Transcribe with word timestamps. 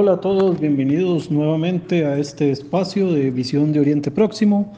Hola 0.00 0.12
a 0.12 0.20
todos, 0.20 0.60
bienvenidos 0.60 1.28
nuevamente 1.28 2.06
a 2.06 2.18
este 2.18 2.52
espacio 2.52 3.10
de 3.10 3.32
Visión 3.32 3.72
de 3.72 3.80
Oriente 3.80 4.12
Próximo. 4.12 4.72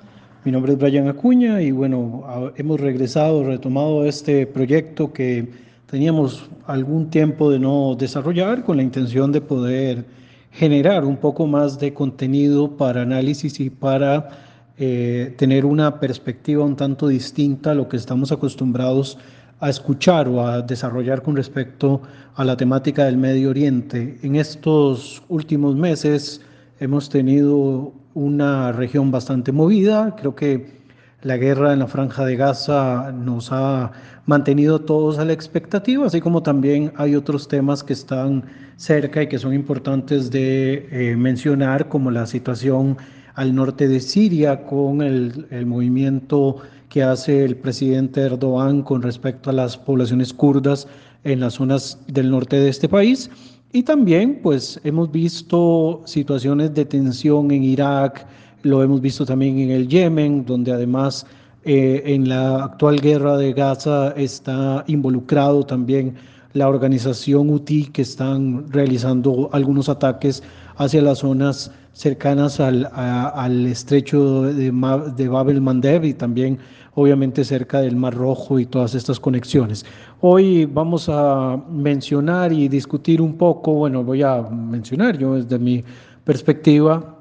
Mi 0.47 0.51
nombre 0.51 0.73
es 0.73 0.79
Brian 0.79 1.09
Acuña 1.09 1.61
y 1.61 1.73
bueno, 1.73 2.25
hemos 2.57 2.81
regresado, 2.81 3.45
retomado 3.45 4.07
este 4.07 4.47
proyecto 4.47 5.13
que 5.13 5.47
teníamos 5.85 6.49
algún 6.67 7.11
tiempo 7.11 7.51
de 7.51 7.59
no 7.59 7.97
desarrollar 7.97 8.65
con 8.65 8.79
la 8.79 8.83
intención 8.83 9.31
de 9.31 9.43
poder 9.43 10.07
generar 10.53 11.05
un 11.05 11.19
poco 11.19 11.47
más 11.47 11.79
de 11.79 11.93
contenido 11.93 12.79
para 12.79 13.03
análisis 13.03 13.61
y 13.61 13.69
para 13.69 14.31
eh, 14.79 15.35
tener 15.37 15.67
una 15.67 16.01
perspectiva 16.01 16.65
un 16.65 16.77
tanto 16.77 17.09
distinta 17.09 17.73
a 17.73 17.75
lo 17.75 17.91
que 17.91 17.99
estamos 17.99 18.33
acostumbrados 18.33 19.19
a 19.19 19.21
escuchar 19.69 20.27
o 20.29 20.47
a 20.47 20.63
desarrollar 20.63 21.23
con 21.23 21.37
respecto 21.37 22.01
a 22.35 22.45
la 22.45 22.57
temática 22.57 23.05
del 23.05 23.19
Medio 23.19 23.51
Oriente. 23.51 24.19
En 24.23 24.37
estos 24.37 25.23
últimos 25.29 25.77
meses 25.77 26.41
hemos 26.79 27.11
tenido 27.11 27.93
una 28.15 28.73
región 28.73 29.11
bastante 29.11 29.53
movida, 29.53 30.17
creo 30.17 30.35
que 30.35 30.81
la 31.23 31.37
guerra 31.37 31.75
en 31.75 31.81
la 31.81 31.87
franja 31.87 32.25
de 32.25 32.37
Gaza 32.37 33.13
nos 33.13 33.53
ha 33.53 33.93
mantenido 34.25 34.81
todos 34.81 35.19
a 35.19 35.27
la 35.27 35.35
expectativa, 35.35 36.07
así 36.07 36.23
como 36.23 36.43
también 36.43 36.93
hay 36.97 37.15
otros 37.15 37.47
temas 37.47 37.85
que 37.85 37.93
están 37.93 38.45
cerca 38.77 39.23
y 39.23 39.29
que 39.29 39.39
son 39.39 39.53
importantes 39.53 40.31
de 40.31 40.89
eh, 40.91 41.17
mencionar, 41.17 41.89
como 41.89 42.11
la 42.11 42.25
situación 42.25 42.97
al 43.35 43.55
norte 43.55 43.87
de 43.87 44.01
Siria 44.01 44.65
con 44.65 45.03
el 45.03 45.67
movimiento 45.67 46.63
que 46.91 47.03
hace 47.03 47.45
el 47.45 47.57
presidente 47.57 48.21
Erdogan 48.21 48.83
con 48.83 49.01
respecto 49.01 49.49
a 49.49 49.53
las 49.55 49.79
poblaciones 49.79 50.35
kurdas 50.35 50.87
en 51.25 51.41
las 51.41 51.55
zonas 51.55 51.99
del 52.09 52.31
norte 52.31 52.59
de 52.59 52.69
este 52.69 52.89
país. 52.89 53.31
Y 53.73 53.85
también, 53.85 54.41
pues, 54.43 54.81
hemos 54.83 55.11
visto 55.13 56.03
situaciones 56.05 56.75
de 56.75 56.85
tensión 56.85 57.53
en 57.53 57.63
Irak, 57.63 58.27
lo 58.63 58.83
hemos 58.83 59.01
visto 59.01 59.25
también 59.25 59.59
en 59.61 59.71
el 59.71 59.89
Yemen, 59.89 60.45
donde 60.45 60.73
además 60.73 61.25
eh, 61.65 62.03
en 62.05 62.29
la 62.29 62.65
actual 62.65 63.01
guerra 63.01 63.37
de 63.37 63.53
Gaza 63.53 64.11
está 64.17 64.85
involucrado 64.89 65.65
también 65.65 66.17
la 66.53 66.69
organización 66.69 67.51
UTI 67.51 67.85
que 67.87 68.03
están 68.03 68.71
realizando 68.73 69.49
algunos 69.53 69.89
ataques 69.89 70.43
hacia 70.77 71.01
las 71.03 71.19
zonas 71.19 71.71
cercanas 71.93 72.59
al, 72.59 72.91
al 72.95 73.67
estrecho 73.67 74.43
de, 74.43 74.73
de 75.17 75.29
Babel 75.29 75.61
Mandeb 75.61 76.05
y 76.05 76.15
también 76.15 76.59
obviamente 76.95 77.45
cerca 77.45 77.81
del 77.81 77.97
Mar 77.97 78.15
Rojo 78.15 78.59
y 78.59 78.67
todas 78.67 78.95
estas 78.95 79.21
conexiones. 79.21 79.85
Hoy 80.21 80.67
vamos 80.67 81.09
a 81.09 81.57
mencionar 81.71 82.53
y 82.53 82.69
discutir 82.69 83.21
un 83.21 83.37
poco, 83.37 83.73
bueno, 83.73 84.03
voy 84.05 84.23
a 84.23 84.43
mencionar 84.43 85.17
yo 85.19 85.37
desde 85.37 85.59
mi 85.59 85.85
perspectiva 86.25 87.17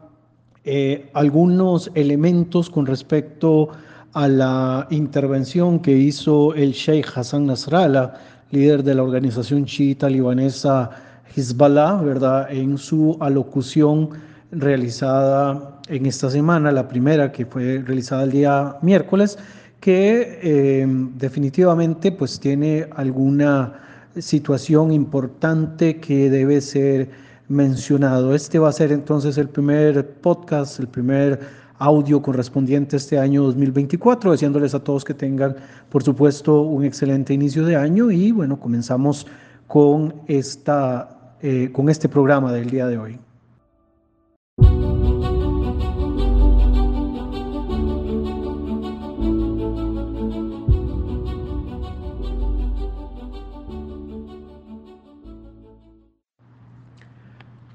eh, 0.64 1.09
algunos 1.14 1.90
elementos 1.95 2.70
con 2.70 2.86
respecto 2.86 3.70
a 4.14 4.28
la 4.28 4.88
intervención 4.90 5.80
que 5.80 5.96
hizo 5.96 6.53
el 6.53 6.72
Sheikh 6.72 7.18
Hassan 7.18 7.46
Nasrallah, 7.46 8.13
líder 8.51 8.84
de 8.84 8.96
la 8.96 9.03
organización 9.03 9.66
chiita 9.66 10.09
libanesa 10.09 10.90
Hezbollah, 11.36 12.01
¿verdad? 12.01 12.51
En 12.51 12.78
su 12.78 13.18
alocución 13.19 14.09
realizada 14.51 15.80
en 15.88 16.06
esta 16.06 16.30
semana, 16.30 16.72
la 16.72 16.88
primera 16.88 17.31
que 17.31 17.46
fue 17.46 17.84
realizada 17.86 18.24
el 18.24 18.31
día 18.31 18.75
miércoles, 18.81 19.38
que 19.79 20.40
eh, 20.41 20.85
definitivamente 21.16 22.12
pues 22.12 22.40
tiene 22.40 22.88
alguna 22.95 23.73
situación 24.17 24.91
importante 24.91 26.00
que 26.00 26.29
debe 26.29 26.62
ser 26.62 27.09
mencionado. 27.47 28.35
Este 28.35 28.59
va 28.59 28.69
a 28.69 28.73
ser 28.73 28.91
entonces 28.91 29.38
el 29.38 29.50
primer 29.50 30.06
podcast, 30.22 30.79
el 30.79 30.88
primer 30.88 31.39
audio 31.78 32.22
correspondiente 32.22 32.97
este 32.97 33.18
año 33.18 33.44
2024, 33.44 34.31
deseándoles 34.31 34.75
a 34.75 34.84
todos 34.84 35.06
que 35.06 35.13
tengan, 35.13 35.56
por 35.89 36.03
supuesto, 36.03 36.62
un 36.62 36.84
excelente 36.84 37.34
inicio 37.34 37.66
de 37.66 37.75
año 37.78 38.12
y 38.12 38.31
bueno, 38.31 38.59
comenzamos 38.59 39.25
con, 39.68 40.13
esta, 40.28 41.35
eh, 41.41 41.69
con 41.72 41.89
este 41.89 42.09
programa 42.09 42.51
del 42.51 42.69
día 42.69 42.88
de 42.88 42.97
hoy. 42.97 43.19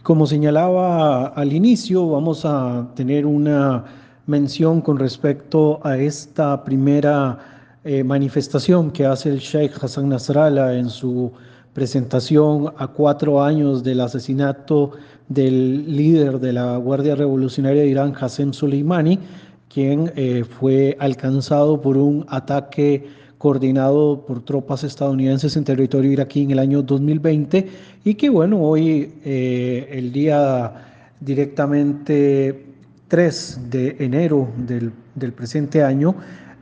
Como 0.04 0.26
señalaba 0.26 1.28
al 1.28 1.54
inicio, 1.54 2.06
vamos 2.06 2.44
a 2.44 2.88
tener 2.94 3.24
una 3.24 3.86
mención 4.26 4.82
con 4.82 4.98
respecto 4.98 5.80
a 5.82 5.96
esta 5.96 6.62
primera 6.62 7.38
eh, 7.84 8.04
manifestación 8.04 8.90
que 8.90 9.06
hace 9.06 9.30
el 9.30 9.38
Sheikh 9.38 9.82
Hassan 9.82 10.10
Nasrallah 10.10 10.74
en 10.76 10.90
su 10.90 11.32
presentación 11.72 12.70
a 12.76 12.88
cuatro 12.88 13.42
años 13.42 13.82
del 13.82 14.02
asesinato 14.02 14.90
del 15.26 15.96
líder 15.96 16.38
de 16.38 16.52
la 16.52 16.76
Guardia 16.76 17.14
Revolucionaria 17.14 17.80
de 17.80 17.88
Irán, 17.88 18.12
Hassan 18.20 18.52
Soleimani, 18.52 19.18
quien 19.72 20.12
eh, 20.16 20.44
fue 20.44 20.98
alcanzado 21.00 21.80
por 21.80 21.96
un 21.96 22.26
ataque 22.28 23.08
coordinado 23.44 24.24
por 24.26 24.42
tropas 24.42 24.84
estadounidenses 24.84 25.54
en 25.58 25.64
territorio 25.64 26.10
iraquí 26.10 26.44
en 26.44 26.52
el 26.52 26.58
año 26.58 26.80
2020 26.80 27.68
y 28.02 28.14
que 28.14 28.30
bueno, 28.30 28.58
hoy 28.62 29.12
eh, 29.22 29.86
el 29.90 30.14
día 30.14 30.72
directamente 31.20 32.64
3 33.08 33.60
de 33.68 33.96
enero 33.98 34.48
del, 34.56 34.92
del 35.14 35.34
presente 35.34 35.82
año 35.82 36.14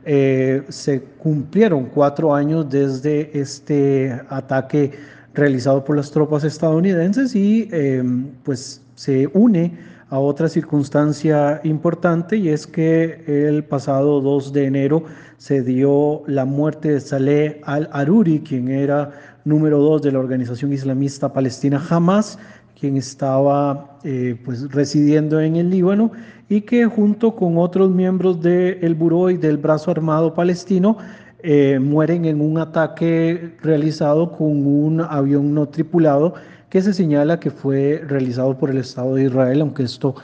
eh, 0.03 0.63
se 0.67 1.01
cumplieron 1.01 1.85
cuatro 1.85 2.35
años 2.35 2.69
desde 2.69 3.31
este 3.39 4.19
ataque 4.27 4.91
realizado 5.33 5.85
por 5.85 5.95
las 5.95 6.11
tropas 6.11 6.43
estadounidenses 6.43 7.33
y 7.33 7.69
eh, 7.71 8.03
pues 8.43 8.81
se 8.95 9.29
une 9.33 9.71
a 10.13 10.19
otra 10.19 10.47
circunstancia 10.47 11.59
importante 11.63 12.37
y 12.37 12.49
es 12.49 12.67
que 12.67 13.23
el 13.25 13.63
pasado 13.63 14.21
2 14.21 14.53
de 14.53 14.67
enero 14.67 15.05
se 15.37 15.63
dio 15.63 16.21
la 16.27 16.45
muerte 16.45 16.91
de 16.91 16.99
Saleh 16.99 17.61
al-Aruri, 17.63 18.41
quien 18.41 18.67
era 18.69 19.09
número 19.43 19.79
2 19.79 20.03
de 20.03 20.11
la 20.11 20.19
organización 20.19 20.71
islamista 20.71 21.33
palestina 21.33 21.83
Hamas, 21.89 22.37
quien 22.79 22.95
estaba 22.95 23.97
eh, 24.03 24.39
pues, 24.45 24.71
residiendo 24.71 25.41
en 25.41 25.55
el 25.55 25.71
Líbano 25.71 26.11
y 26.47 26.61
que 26.61 26.85
junto 26.85 27.35
con 27.35 27.57
otros 27.57 27.89
miembros 27.89 28.39
del 28.39 28.93
Buró 28.93 29.31
y 29.31 29.37
del 29.37 29.57
Brazo 29.57 29.89
Armado 29.89 30.35
Palestino 30.35 30.95
eh, 31.41 31.79
mueren 31.79 32.25
en 32.25 32.39
un 32.39 32.59
ataque 32.59 33.57
realizado 33.63 34.31
con 34.31 34.67
un 34.67 35.01
avión 35.01 35.55
no 35.55 35.67
tripulado 35.69 36.35
que 36.73 36.81
se 36.81 36.91
señala 36.91 37.39
que 37.39 37.51
fue 37.51 38.03
realizado 38.03 38.57
por 38.57 38.71
el 38.71 38.79
Estado 38.79 39.13
de 39.13 39.25
Israel, 39.25 39.61
aunque 39.61 39.83
esto 39.83 40.15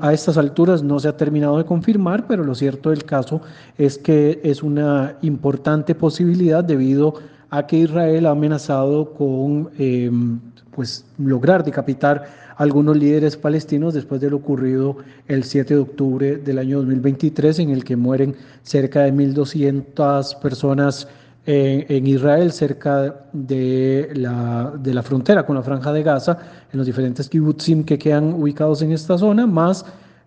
a 0.00 0.12
estas 0.12 0.36
alturas 0.36 0.82
no 0.82 0.98
se 0.98 1.06
ha 1.06 1.16
terminado 1.16 1.56
de 1.56 1.64
confirmar, 1.64 2.26
pero 2.26 2.42
lo 2.42 2.56
cierto 2.56 2.90
del 2.90 3.04
caso 3.04 3.42
es 3.78 3.96
que 3.96 4.40
es 4.42 4.64
una 4.64 5.16
importante 5.22 5.94
posibilidad 5.94 6.64
debido 6.64 7.14
a 7.48 7.68
que 7.68 7.76
Israel 7.76 8.26
ha 8.26 8.30
amenazado 8.30 9.14
con 9.14 9.70
em, 9.78 10.40
pues, 10.74 11.04
lograr 11.16 11.62
decapitar 11.62 12.24
a 12.56 12.62
algunos 12.64 12.96
líderes 12.96 13.36
palestinos 13.36 13.94
después 13.94 14.20
de 14.20 14.30
lo 14.30 14.38
ocurrido 14.38 14.96
el 15.28 15.44
7 15.44 15.74
de 15.74 15.80
octubre 15.80 16.36
del 16.38 16.58
año 16.58 16.78
2023, 16.78 17.60
en 17.60 17.70
el 17.70 17.84
que 17.84 17.94
mueren 17.94 18.34
cerca 18.64 19.02
de 19.02 19.12
1.200 19.12 20.40
personas 20.40 21.06
en 21.46 22.06
Israel, 22.06 22.52
cerca 22.52 23.26
de 23.32 24.10
la, 24.14 24.72
de 24.78 24.94
la 24.94 25.02
frontera 25.02 25.44
con 25.44 25.56
la 25.56 25.62
Franja 25.62 25.92
de 25.92 26.02
Gaza, 26.02 26.38
en 26.72 26.78
los 26.78 26.86
diferentes 26.86 27.28
kibbutzim 27.28 27.84
que 27.84 27.98
quedan 27.98 28.32
ubicados 28.32 28.80
en 28.82 28.92
esta 28.92 29.18
zona, 29.18 29.46
más 29.46 29.84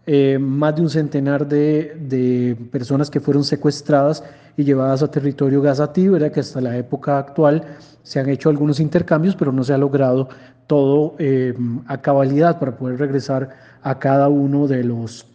eh, 0.09 0.39
más 0.39 0.73
de 0.73 0.81
un 0.81 0.89
centenar 0.89 1.45
de, 1.45 1.97
de, 1.99 2.55
personas 2.71 3.09
que 3.09 3.19
fueron 3.19 3.43
secuestradas 3.43 4.23
y 4.55 4.63
llevadas 4.63 5.03
a 5.03 5.11
territorio 5.11 5.61
gazatí, 5.61 6.07
¿verdad? 6.07 6.31
que 6.31 6.39
hasta 6.39 6.61
la 6.61 6.77
época 6.77 7.19
actual 7.19 7.61
se 8.03 8.21
han 8.21 8.29
hecho 8.29 8.47
algunos 8.47 8.79
intercambios, 8.79 9.35
pero 9.35 9.51
no 9.51 9.65
se 9.65 9.73
ha 9.73 9.77
logrado 9.77 10.29
todo 10.65 11.15
eh, 11.19 11.53
a 11.87 11.97
cabalidad 12.01 12.57
para 12.57 12.77
poder 12.77 12.99
regresar 12.99 13.49
a 13.81 13.99
cada 13.99 14.29
uno 14.29 14.65
de 14.65 14.85
los 14.85 15.27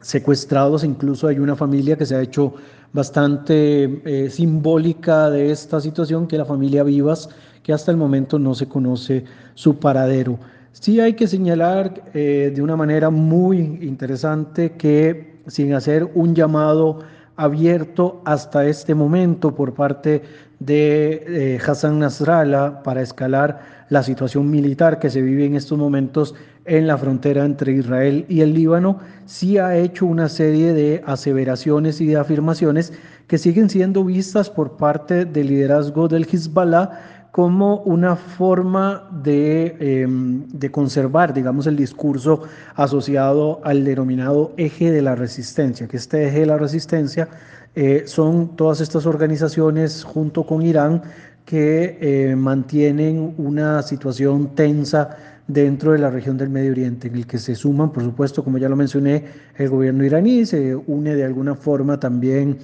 secuestrados. 0.00 0.84
Incluso 0.84 1.26
hay 1.26 1.40
una 1.40 1.56
familia 1.56 1.96
que 1.96 2.06
se 2.06 2.14
ha 2.14 2.20
hecho 2.20 2.54
bastante 2.94 4.00
eh, 4.04 4.30
simbólica 4.30 5.28
de 5.28 5.50
esta 5.50 5.80
situación, 5.80 6.26
que 6.26 6.38
la 6.38 6.44
familia 6.46 6.84
Vivas, 6.84 7.28
que 7.62 7.72
hasta 7.72 7.90
el 7.90 7.96
momento 7.96 8.38
no 8.38 8.54
se 8.54 8.68
conoce 8.68 9.24
su 9.54 9.78
paradero. 9.78 10.38
Sí 10.72 11.00
hay 11.00 11.14
que 11.14 11.26
señalar 11.26 12.04
eh, 12.14 12.52
de 12.54 12.62
una 12.62 12.76
manera 12.76 13.10
muy 13.10 13.58
interesante 13.58 14.72
que 14.72 15.40
sin 15.48 15.74
hacer 15.74 16.08
un 16.14 16.34
llamado 16.34 17.00
abierto 17.36 18.22
hasta 18.24 18.64
este 18.66 18.94
momento 18.94 19.54
por 19.54 19.74
parte 19.74 20.22
de 20.60 21.24
eh, 21.26 21.58
Hassan 21.66 21.98
Nasrallah 21.98 22.82
para 22.84 23.02
escalar 23.02 23.84
la 23.88 24.04
situación 24.04 24.50
militar 24.50 25.00
que 25.00 25.10
se 25.10 25.20
vive 25.20 25.44
en 25.44 25.56
estos 25.56 25.76
momentos 25.76 26.34
en 26.64 26.86
la 26.86 26.96
frontera 26.96 27.44
entre 27.44 27.72
Israel 27.72 28.24
y 28.28 28.40
el 28.40 28.54
Líbano, 28.54 28.98
sí 29.26 29.58
ha 29.58 29.76
hecho 29.76 30.06
una 30.06 30.28
serie 30.28 30.72
de 30.72 31.02
aseveraciones 31.06 32.00
y 32.00 32.06
de 32.06 32.16
afirmaciones 32.16 32.92
que 33.26 33.38
siguen 33.38 33.68
siendo 33.70 34.04
vistas 34.04 34.50
por 34.50 34.76
parte 34.76 35.24
del 35.24 35.48
liderazgo 35.48 36.08
del 36.08 36.26
Hezbollah 36.30 37.30
como 37.30 37.78
una 37.78 38.14
forma 38.14 39.08
de, 39.24 39.76
em, 39.80 40.46
de, 40.48 40.70
conservar, 40.70 41.34
digamos, 41.34 41.66
el 41.66 41.74
discurso 41.74 42.42
asociado 42.76 43.60
al 43.64 43.84
denominado 43.84 44.52
eje 44.56 44.92
de 44.92 45.02
la 45.02 45.16
resistencia, 45.16 45.88
que 45.88 45.96
este 45.96 46.28
eje 46.28 46.40
de 46.40 46.46
la 46.46 46.58
resistencia 46.58 47.28
eh, 47.74 48.04
son 48.06 48.54
todas 48.54 48.80
estas 48.80 49.04
organizaciones 49.04 50.04
junto 50.04 50.46
con 50.46 50.62
Irán 50.62 51.02
que 51.44 51.98
eh, 52.00 52.36
mantienen 52.36 53.34
una 53.36 53.82
situación 53.82 54.54
tensa 54.54 55.33
dentro 55.46 55.92
de 55.92 55.98
la 55.98 56.10
región 56.10 56.36
del 56.36 56.48
Medio 56.48 56.72
Oriente, 56.72 57.08
en 57.08 57.16
el 57.16 57.26
que 57.26 57.38
se 57.38 57.54
suman, 57.54 57.92
por 57.92 58.02
supuesto, 58.02 58.42
como 58.42 58.58
ya 58.58 58.68
lo 58.68 58.76
mencioné, 58.76 59.24
el 59.56 59.68
gobierno 59.68 60.04
iraní, 60.04 60.46
se 60.46 60.74
une 60.74 61.14
de 61.14 61.24
alguna 61.24 61.54
forma 61.54 62.00
también 62.00 62.58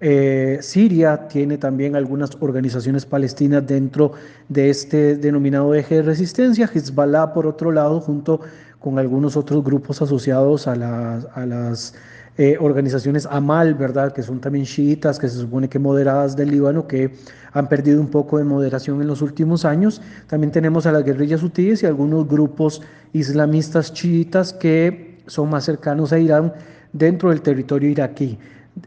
eh, 0.00 0.58
Siria, 0.60 1.28
tiene 1.28 1.56
también 1.56 1.96
algunas 1.96 2.36
organizaciones 2.40 3.06
palestinas 3.06 3.66
dentro 3.66 4.12
de 4.48 4.68
este 4.70 5.16
denominado 5.16 5.74
eje 5.74 5.96
de 5.96 6.02
resistencia, 6.02 6.68
Hezbollah 6.72 7.32
por 7.32 7.46
otro 7.46 7.70
lado, 7.70 8.00
junto 8.00 8.40
con 8.80 8.98
algunos 8.98 9.36
otros 9.36 9.64
grupos 9.64 10.02
asociados 10.02 10.66
a 10.66 10.76
las... 10.76 11.26
A 11.34 11.46
las 11.46 11.94
eh, 12.36 12.56
organizaciones 12.60 13.26
Amal, 13.26 13.74
¿verdad? 13.74 14.12
Que 14.12 14.22
son 14.22 14.40
también 14.40 14.64
chiitas, 14.64 15.18
que 15.18 15.28
se 15.28 15.38
supone 15.38 15.68
que 15.68 15.78
moderadas 15.78 16.34
del 16.34 16.50
Líbano, 16.50 16.88
que 16.88 17.12
han 17.52 17.68
perdido 17.68 18.00
un 18.00 18.08
poco 18.08 18.38
de 18.38 18.44
moderación 18.44 19.00
en 19.00 19.06
los 19.06 19.22
últimos 19.22 19.64
años. 19.64 20.02
También 20.26 20.50
tenemos 20.50 20.86
a 20.86 20.92
las 20.92 21.04
guerrillas 21.04 21.42
hutíes 21.42 21.82
y 21.82 21.86
algunos 21.86 22.26
grupos 22.26 22.82
islamistas 23.12 23.92
chiitas 23.92 24.52
que 24.52 25.20
son 25.26 25.48
más 25.48 25.64
cercanos 25.64 26.12
a 26.12 26.18
Irán 26.18 26.52
dentro 26.92 27.30
del 27.30 27.40
territorio 27.40 27.88
iraquí. 27.88 28.38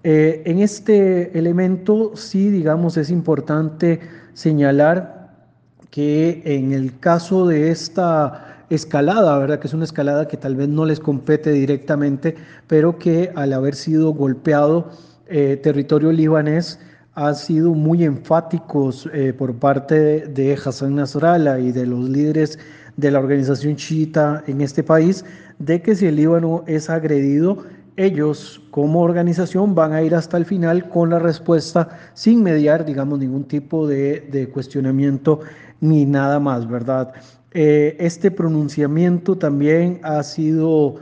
Eh, 0.03 0.41
en 0.45 0.59
este 0.59 1.37
elemento 1.37 2.11
sí, 2.15 2.49
digamos, 2.49 2.97
es 2.97 3.09
importante 3.09 4.01
señalar 4.33 5.31
que 5.89 6.41
en 6.45 6.73
el 6.73 6.99
caso 6.99 7.47
de 7.47 7.71
esta 7.71 8.46
escalada, 8.69 9.37
¿verdad? 9.37 9.59
Que 9.59 9.67
es 9.67 9.73
una 9.73 9.85
escalada 9.85 10.27
que 10.27 10.37
tal 10.37 10.55
vez 10.55 10.67
no 10.67 10.85
les 10.85 10.99
compete 10.99 11.51
directamente, 11.51 12.35
pero 12.67 12.97
que 12.97 13.31
al 13.35 13.53
haber 13.53 13.75
sido 13.75 14.11
golpeado 14.13 14.89
eh, 15.27 15.57
territorio 15.61 16.11
libanés, 16.11 16.79
ha 17.17 17.33
sido 17.33 17.73
muy 17.73 18.03
enfáticos 18.03 19.09
eh, 19.11 19.33
por 19.33 19.55
parte 19.55 20.27
de, 20.27 20.53
Hassan 20.53 20.95
Nasrallah 20.95 21.59
y 21.59 21.71
de 21.71 21.87
los 21.87 22.07
líderes 22.07 22.59
de 22.95 23.09
la 23.09 23.17
organización 23.17 23.75
chiita 23.75 24.43
en 24.45 24.61
este 24.61 24.83
país, 24.83 25.25
de 25.57 25.81
que 25.81 25.95
si 25.95 26.05
el 26.05 26.17
Líbano 26.17 26.63
es 26.67 26.91
agredido, 26.91 27.65
ellos 27.95 28.61
como 28.69 29.01
organización 29.01 29.73
van 29.73 29.93
a 29.93 30.03
ir 30.03 30.13
hasta 30.13 30.37
el 30.37 30.45
final 30.45 30.89
con 30.89 31.09
la 31.09 31.17
respuesta 31.17 31.89
sin 32.13 32.43
mediar, 32.43 32.85
digamos, 32.85 33.17
ningún 33.17 33.45
tipo 33.45 33.87
de, 33.87 34.27
de 34.31 34.49
cuestionamiento 34.49 35.39
ni 35.81 36.05
nada 36.05 36.39
más, 36.39 36.69
¿verdad? 36.69 37.13
Eh, 37.59 37.97
este 37.97 38.29
pronunciamiento 38.29 39.35
también 39.35 39.99
ha 40.03 40.21
sido 40.21 40.97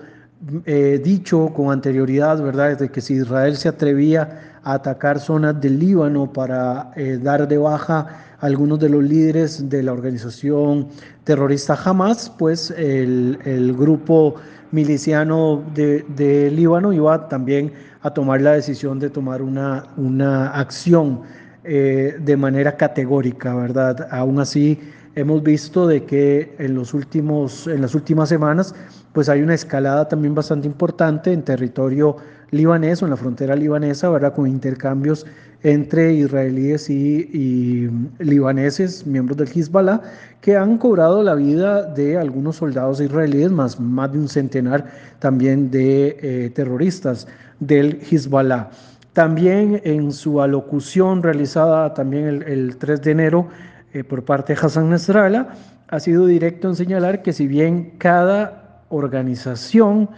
eh, 0.63 1.01
dicho 1.03 1.51
con 1.53 1.69
anterioridad, 1.69 2.41
¿verdad? 2.41 2.77
De 2.77 2.87
que 2.87 3.01
si 3.01 3.15
Israel 3.15 3.57
se 3.57 3.67
atrevía 3.67 4.53
a 4.63 4.75
atacar 4.75 5.19
zonas 5.19 5.59
del 5.59 5.77
Líbano 5.77 6.31
para 6.31 6.93
eh, 6.95 7.19
dar 7.21 7.45
de 7.45 7.57
baja 7.57 8.07
a 8.39 8.45
algunos 8.45 8.79
de 8.79 8.87
los 8.87 9.03
líderes 9.03 9.67
de 9.67 9.83
la 9.83 9.91
organización 9.91 10.87
terrorista 11.25 11.77
Hamas, 11.83 12.31
pues 12.37 12.71
el, 12.71 13.75
grupo 13.77 14.35
miliciano 14.71 15.61
de, 15.73 16.49
Líbano 16.55 16.93
iba 16.93 17.27
también 17.27 17.73
a 18.01 18.13
tomar 18.13 18.39
la 18.39 18.53
decisión 18.53 18.97
de 18.97 19.09
tomar 19.09 19.41
una, 19.41 19.87
una 19.97 20.51
acción 20.51 21.19
de 21.63 22.37
manera 22.37 22.77
categórica, 22.77 23.55
¿verdad? 23.55 24.07
Aún 24.11 24.39
así, 24.39 24.79
hemos 25.15 25.41
visto 25.43 25.87
de 25.87 26.03
que 26.03 26.55
en, 26.59 26.75
los 26.75 26.93
últimos, 26.93 27.67
en 27.67 27.81
las 27.81 27.95
últimas 27.95 28.29
semanas 28.29 28.75
pues 29.13 29.29
hay 29.29 29.41
una 29.41 29.53
escalada 29.53 30.07
también 30.07 30.35
bastante 30.35 30.67
importante 30.67 31.31
en 31.31 31.41
territorio 31.41 32.17
libanés 32.51 33.01
o 33.01 33.05
en 33.05 33.11
la 33.11 33.17
frontera 33.17 33.55
libanesa, 33.55 34.09
¿verdad? 34.09 34.33
Con 34.33 34.47
intercambios 34.47 35.25
entre 35.63 36.13
israelíes 36.13 36.89
y, 36.89 37.89
libaneses, 38.19 39.07
miembros 39.07 39.37
del 39.37 39.47
Hezbollah, 39.47 40.01
que 40.41 40.55
han 40.55 40.77
cobrado 40.77 41.23
la 41.23 41.33
vida 41.33 41.81
de 41.83 42.17
algunos 42.17 42.57
soldados 42.57 43.01
israelíes, 43.01 43.51
más, 43.51 43.79
más 43.79 44.11
de 44.11 44.19
un 44.19 44.29
centenar 44.29 44.85
también 45.19 45.71
de 45.71 46.17
eh, 46.21 46.51
terroristas 46.53 47.27
del 47.59 47.99
Hezbollah. 48.01 48.69
También 49.13 49.81
en 49.85 50.11
su 50.11 50.41
alocución 50.41 51.23
realizada 51.23 51.93
también 51.93 52.25
el, 52.25 52.43
el 52.43 52.77
3 52.77 53.01
de 53.01 53.11
enero, 53.11 53.47
eh, 53.95 54.03
por 54.03 54.25
parte 54.25 54.53
de 54.53 54.59
Hassan 54.59 54.89
Nasrallah 54.89 55.47
ha 55.87 55.99
sido 56.01 56.25
directo 56.25 56.67
en 56.67 56.75
señalar 56.75 57.21
que 57.21 57.31
si 57.31 57.47
bien 57.47 57.93
cada 57.97 58.81
organización 58.89 60.09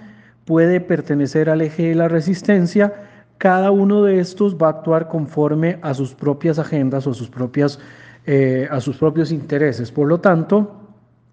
puede 0.45 0.81
pertenecer 0.81 1.47
al 1.47 1.61
eje 1.61 1.89
de 1.89 1.93
la 1.95 2.07
resistencia, 2.07 2.91
cada 3.37 3.69
uno 3.69 4.01
de 4.01 4.19
estos 4.19 4.55
va 4.55 4.65
a 4.65 4.71
actuar 4.71 5.07
conforme 5.09 5.77
a 5.83 5.93
sus 5.93 6.15
propias 6.15 6.57
agendas 6.57 7.05
o 7.05 7.13
sus 7.13 7.29
propias, 7.29 7.77
eh, 8.25 8.67
a 8.71 8.81
sus 8.81 8.97
propios 8.97 9.31
intereses. 9.31 9.91
Por 9.91 10.07
lo 10.07 10.21
tanto, 10.21 10.81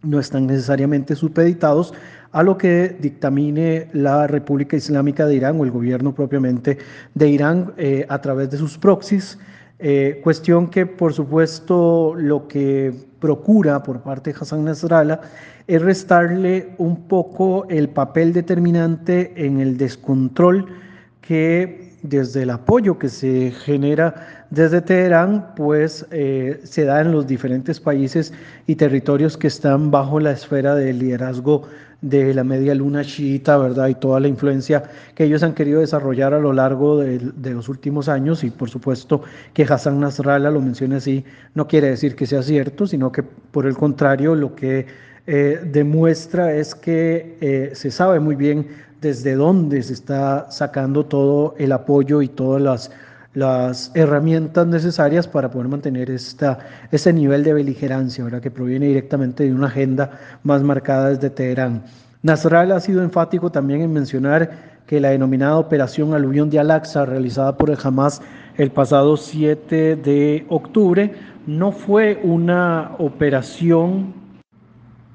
no 0.02 0.20
están 0.20 0.46
necesariamente 0.46 1.14
supeditados 1.14 1.94
a 2.31 2.43
lo 2.43 2.58
que 2.58 2.94
dictamine 3.01 3.89
la 3.94 4.27
República 4.27 4.77
Islámica 4.77 5.24
de 5.24 5.36
Irán 5.36 5.58
o 5.58 5.65
el 5.65 5.70
gobierno 5.70 6.15
propiamente 6.15 6.77
de 7.15 7.29
Irán 7.31 7.72
eh, 7.79 8.05
a 8.10 8.20
través 8.20 8.51
de 8.51 8.58
sus 8.58 8.77
proxies 8.77 9.39
eh, 9.86 10.22
cuestión 10.24 10.69
que, 10.69 10.86
por 10.86 11.12
supuesto, 11.12 12.14
lo 12.17 12.48
que 12.48 12.91
procura 13.19 13.82
por 13.82 14.00
parte 14.00 14.32
de 14.32 14.38
Hassan 14.41 14.64
Nasrallah 14.64 15.20
es 15.67 15.82
restarle 15.82 16.74
un 16.79 17.06
poco 17.06 17.67
el 17.69 17.91
papel 17.91 18.32
determinante 18.32 19.34
en 19.36 19.60
el 19.60 19.76
descontrol 19.76 20.64
que 21.20 21.93
desde 22.00 22.44
el 22.44 22.50
apoyo 22.50 22.98
que 22.98 23.10
se 23.10 23.50
genera 23.50 24.46
desde 24.48 24.81
Teherán, 24.81 25.55
pues 25.55 26.06
eh, 26.10 26.62
se 26.64 26.86
da 26.86 27.03
en 27.03 27.12
los 27.12 27.26
diferentes 27.26 27.79
países 27.79 28.32
y 28.67 28.76
territorios 28.76 29.36
que 29.36 29.48
están 29.48 29.91
bajo 29.91 30.19
la 30.19 30.31
esfera 30.31 30.74
del 30.76 30.98
liderazgo 30.98 31.69
de 32.05 32.34
la 32.34 32.44
media 32.44 32.75
luna 32.75 33.03
chiita, 33.03 33.56
¿verdad? 33.56 33.89
Y 33.89 33.94
toda 33.94 34.20
la 34.20 34.29
influencia 34.29 34.82
que 35.15 35.25
ellos 35.25 35.43
han 35.43 35.55
querido 35.55 35.81
desarrollar 35.81 36.34
a 36.34 36.39
lo 36.39 36.53
largo 36.53 36.99
de, 36.99 37.32
los 37.51 37.70
últimos 37.70 38.11
años 38.11 38.44
y 38.44 38.51
por 38.51 38.69
supuesto 38.69 39.23
que 39.55 39.63
Hassan 39.63 40.01
Nasrallah 40.01 40.51
lo 40.51 40.61
mencione 40.61 40.96
así, 40.96 41.25
no 41.55 41.67
quiere 41.67 41.89
decir 41.89 42.15
que 42.15 42.27
sea 42.27 42.43
cierto, 42.43 42.87
sino 42.87 43.11
que 43.11 43.23
por 43.23 43.65
el 43.65 43.75
contrario 43.75 44.34
lo 44.34 44.55
que 44.55 44.87
eh, 45.27 45.61
demuestra 45.65 46.53
es 46.53 46.75
que 46.75 47.39
eh, 47.41 47.70
se 47.73 47.91
sabe 47.91 48.20
muy 48.20 48.37
bien 48.37 48.69
desde 49.01 49.34
dónde 49.34 49.82
se 49.82 49.94
está 49.94 50.51
sacando 50.51 51.06
todo 51.06 51.55
el 51.56 51.73
apoyo 51.73 52.20
y 52.20 52.29
todas 52.29 52.61
las 52.61 52.91
las 53.34 53.91
herramientas 53.94 54.67
necesarias 54.67 55.26
para 55.26 55.50
poder 55.50 55.69
mantener 55.69 56.10
esta, 56.10 56.58
este 56.91 57.12
nivel 57.12 57.43
de 57.43 57.53
beligerancia, 57.53 58.24
¿verdad? 58.24 58.41
que 58.41 58.50
proviene 58.50 58.86
directamente 58.86 59.44
de 59.44 59.53
una 59.53 59.67
agenda 59.67 60.12
más 60.44 60.62
marcada 60.62 61.10
desde 61.10 61.31
Teherán. 61.31 61.82
Nasrallah 62.22 62.76
ha 62.76 62.81
sido 62.81 63.03
enfático 63.03 63.50
también 63.50 63.82
en 63.82 63.93
mencionar 63.93 64.74
que 64.86 65.00
la 65.00 65.10
denominada 65.10 65.58
Operación 65.58 66.14
Aluvión 66.14 66.48
de 66.48 66.58
Al-Aqsa, 66.60 67.05
realizada 67.05 67.56
por 67.56 67.70
el 67.70 67.79
Hamas 67.82 68.22
el 68.56 68.70
pasado 68.70 69.17
7 69.17 69.96
de 69.96 70.46
octubre, 70.48 71.12
no 71.46 71.72
fue 71.72 72.20
una 72.22 72.93
operación 72.98 74.23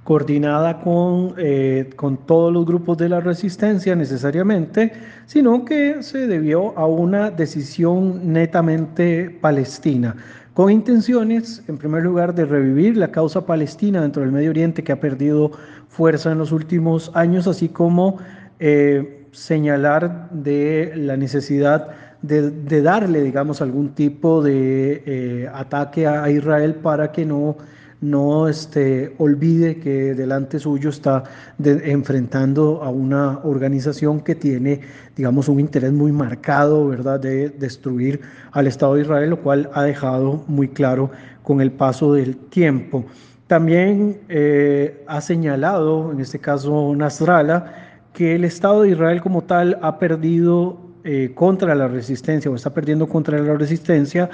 coordinada 0.10 0.82
con, 0.82 1.36
eh, 1.38 1.92
con 1.96 2.18
todos 2.18 2.52
los 2.52 2.66
grupos 2.66 2.98
de 2.98 3.10
la 3.10 3.20
resistencia 3.20 3.96
necesariamente, 3.96 4.92
sino 5.28 5.64
que 5.66 6.02
se 6.02 6.26
debió 6.26 6.76
a 6.80 6.88
una 6.88 7.30
decisión 7.30 8.34
netamente 8.34 9.30
palestina, 9.30 10.16
con 10.56 10.72
intenciones, 10.72 11.64
en 11.68 11.78
primer 11.78 12.02
lugar, 12.02 12.34
de 12.34 12.46
revivir 12.46 12.98
la 12.98 13.12
causa 13.12 13.46
palestina 13.46 14.02
dentro 14.02 14.24
del 14.24 14.32
Medio 14.32 14.50
Oriente 14.50 14.84
que 14.84 14.92
ha 14.92 15.00
perdido 15.00 15.52
fuerza 15.90 16.32
en 16.32 16.40
los 16.40 16.52
últimos 16.52 17.12
años, 17.14 17.46
así 17.46 17.70
como 17.70 18.18
eh, 18.60 19.28
señalar 19.32 20.32
de 20.32 20.92
la 20.96 21.18
necesidad 21.18 21.90
de, 22.24 22.82
darle, 22.82 23.22
digamos, 23.22 23.62
algún 23.62 23.90
tipo 23.90 24.42
de 24.42 25.04
eh, 25.06 25.50
ataque 25.54 26.08
a 26.08 26.28
Israel 26.32 26.74
para 26.74 27.12
que 27.12 27.28
no 27.28 27.58
no 28.02 28.48
este, 28.48 29.14
olvide 29.18 29.78
que 29.80 30.14
delante 30.16 30.60
suyo 30.60 30.90
está 30.90 31.24
enfrentando 31.60 32.82
a 32.82 32.90
una 32.90 33.40
organización 33.44 34.22
que 34.22 34.36
tiene, 34.36 34.82
digamos, 35.16 35.50
un 35.50 35.60
interés 35.60 35.92
muy 35.92 36.12
marcado, 36.12 36.88
¿verdad?, 36.88 37.20
de 37.20 37.50
destruir 37.50 38.22
al 38.52 38.68
Estado 38.68 38.96
de 38.96 39.02
Israel, 39.02 39.30
lo 39.32 39.42
cual 39.42 39.70
ha 39.74 39.84
dejado 39.84 40.44
muy 40.48 40.70
claro 40.70 41.12
con 41.44 41.60
el 41.60 41.72
paso 41.72 42.14
del 42.14 42.38
tiempo. 42.38 43.06
También 43.48 44.20
eh, 44.30 45.04
ha 45.08 45.20
señalado, 45.22 46.12
en 46.12 46.22
este 46.22 46.40
caso 46.40 46.94
Nasrallah, 46.96 47.90
que 48.14 48.36
el 48.36 48.46
Estado 48.46 48.84
de 48.84 48.90
Israel 48.90 49.22
como 49.22 49.44
tal 49.44 49.78
ha 49.82 49.98
perdido 49.98 50.80
eh, 51.04 51.32
contra 51.34 51.74
la 51.76 51.88
resistencia 51.88 52.52
o 52.52 52.56
está 52.56 52.74
perdiendo 52.74 53.08
contra 53.08 53.40
la 53.40 53.56
resistencia 53.56 54.30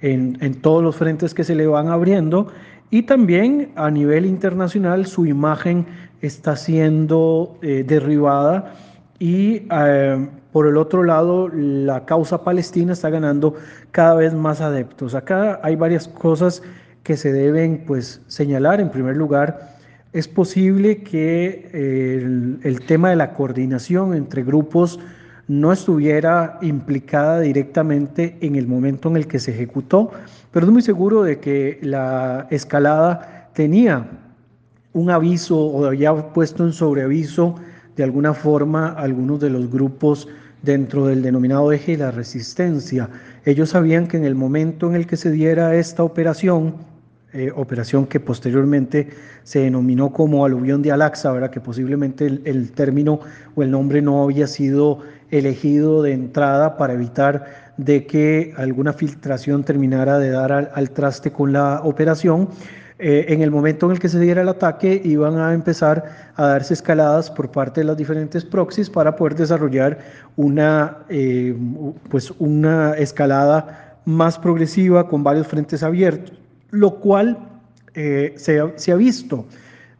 en, 0.00 0.54
todos 0.60 0.82
los 0.82 0.96
frentes 0.96 1.34
que 1.34 1.44
se 1.44 1.54
le 1.54 1.66
van 1.66 1.88
abriendo 1.88 2.48
y 2.90 3.02
también 3.02 3.70
a 3.76 3.90
nivel 3.90 4.26
internacional 4.26 5.06
su 5.06 5.26
imagen 5.26 5.86
está 6.22 6.56
siendo 6.56 7.58
eh, 7.62 7.84
derribada 7.86 8.74
y 9.18 9.62
eh, 9.70 10.28
por 10.52 10.66
el 10.66 10.76
otro 10.76 11.04
lado 11.04 11.48
la 11.48 12.04
causa 12.04 12.44
palestina 12.44 12.92
está 12.92 13.10
ganando 13.10 13.54
cada 13.90 14.14
vez 14.14 14.32
más 14.34 14.60
adeptos. 14.60 15.14
Acá 15.14 15.60
hay 15.62 15.76
varias 15.76 16.08
cosas 16.08 16.62
que 17.02 17.16
se 17.16 17.32
deben 17.32 17.84
pues 17.86 18.22
señalar. 18.26 18.80
En 18.80 18.90
primer 18.90 19.16
lugar, 19.16 19.76
es 20.12 20.28
posible 20.28 21.02
que 21.02 21.68
el, 21.72 22.60
el 22.62 22.80
tema 22.86 23.10
de 23.10 23.16
la 23.16 23.34
coordinación 23.34 24.14
entre 24.14 24.42
grupos 24.42 25.00
no 25.48 25.72
estuviera 25.72 26.58
implicada 26.60 27.40
directamente 27.40 28.36
en 28.40 28.56
el 28.56 28.66
momento 28.66 29.08
en 29.08 29.16
el 29.16 29.26
que 29.26 29.38
se 29.38 29.52
ejecutó, 29.52 30.10
pero 30.52 30.66
es 30.66 30.72
muy 30.72 30.82
seguro 30.82 31.22
de 31.22 31.40
que 31.40 31.78
la 31.82 32.46
escalada 32.50 33.48
tenía 33.54 34.06
un 34.92 35.10
aviso 35.10 35.58
o 35.58 35.86
había 35.86 36.14
puesto 36.32 36.64
en 36.64 36.72
sobreaviso 36.72 37.56
de 37.96 38.04
alguna 38.04 38.34
forma 38.34 38.90
algunos 38.90 39.40
de 39.40 39.50
los 39.50 39.70
grupos 39.70 40.28
dentro 40.62 41.06
del 41.06 41.22
denominado 41.22 41.72
eje 41.72 41.92
de 41.92 41.98
la 41.98 42.10
resistencia. 42.10 43.08
Ellos 43.44 43.70
sabían 43.70 44.06
que 44.06 44.16
en 44.16 44.24
el 44.24 44.34
momento 44.34 44.88
en 44.88 44.96
el 44.96 45.06
que 45.06 45.16
se 45.16 45.30
diera 45.30 45.74
esta 45.74 46.02
operación, 46.02 46.74
eh, 47.32 47.52
operación 47.54 48.06
que 48.06 48.20
posteriormente 48.20 49.08
se 49.42 49.60
denominó 49.60 50.12
como 50.12 50.44
aluvión 50.44 50.82
de 50.82 50.92
Alaxa, 50.92 51.50
que 51.50 51.60
posiblemente 51.60 52.26
el, 52.26 52.72
término 52.72 53.20
o 53.54 53.62
el 53.62 53.70
nombre 53.70 54.02
no 54.02 54.22
había 54.22 54.46
sido 54.46 55.00
elegido 55.30 56.02
de 56.02 56.12
entrada 56.12 56.76
para 56.76 56.94
evitar 56.94 57.72
de 57.76 58.06
que 58.06 58.52
alguna 58.56 58.92
filtración 58.92 59.64
terminara 59.64 60.18
de 60.18 60.30
dar 60.30 60.52
al, 60.52 60.90
traste 60.90 61.30
con 61.32 61.52
la 61.52 61.80
operación. 61.84 62.48
Eh, 63.00 63.26
en 63.28 63.42
el 63.42 63.52
momento 63.52 63.86
en 63.86 63.92
el 63.92 64.00
que 64.00 64.08
se 64.08 64.18
diera 64.18 64.42
el 64.42 64.48
ataque 64.48 65.00
iban 65.04 65.38
a 65.38 65.54
empezar 65.54 66.32
a 66.34 66.46
darse 66.46 66.74
escaladas 66.74 67.30
por 67.30 67.48
parte 67.50 67.82
de 67.82 67.84
las 67.84 67.96
diferentes 67.96 68.44
proxies 68.44 68.90
para 68.90 69.14
poder 69.14 69.36
desarrollar 69.36 69.98
una, 70.34 70.96
eh, 71.08 71.56
pues 72.08 72.32
una 72.38 72.94
escalada 72.94 73.98
más 74.04 74.36
progresiva 74.36 75.08
con 75.08 75.22
varios 75.22 75.46
frentes 75.46 75.84
abiertos 75.84 76.38
lo 76.70 76.96
cual 76.96 77.38
eh, 77.94 78.34
se, 78.36 78.92
ha 78.92 78.96
visto 78.96 79.46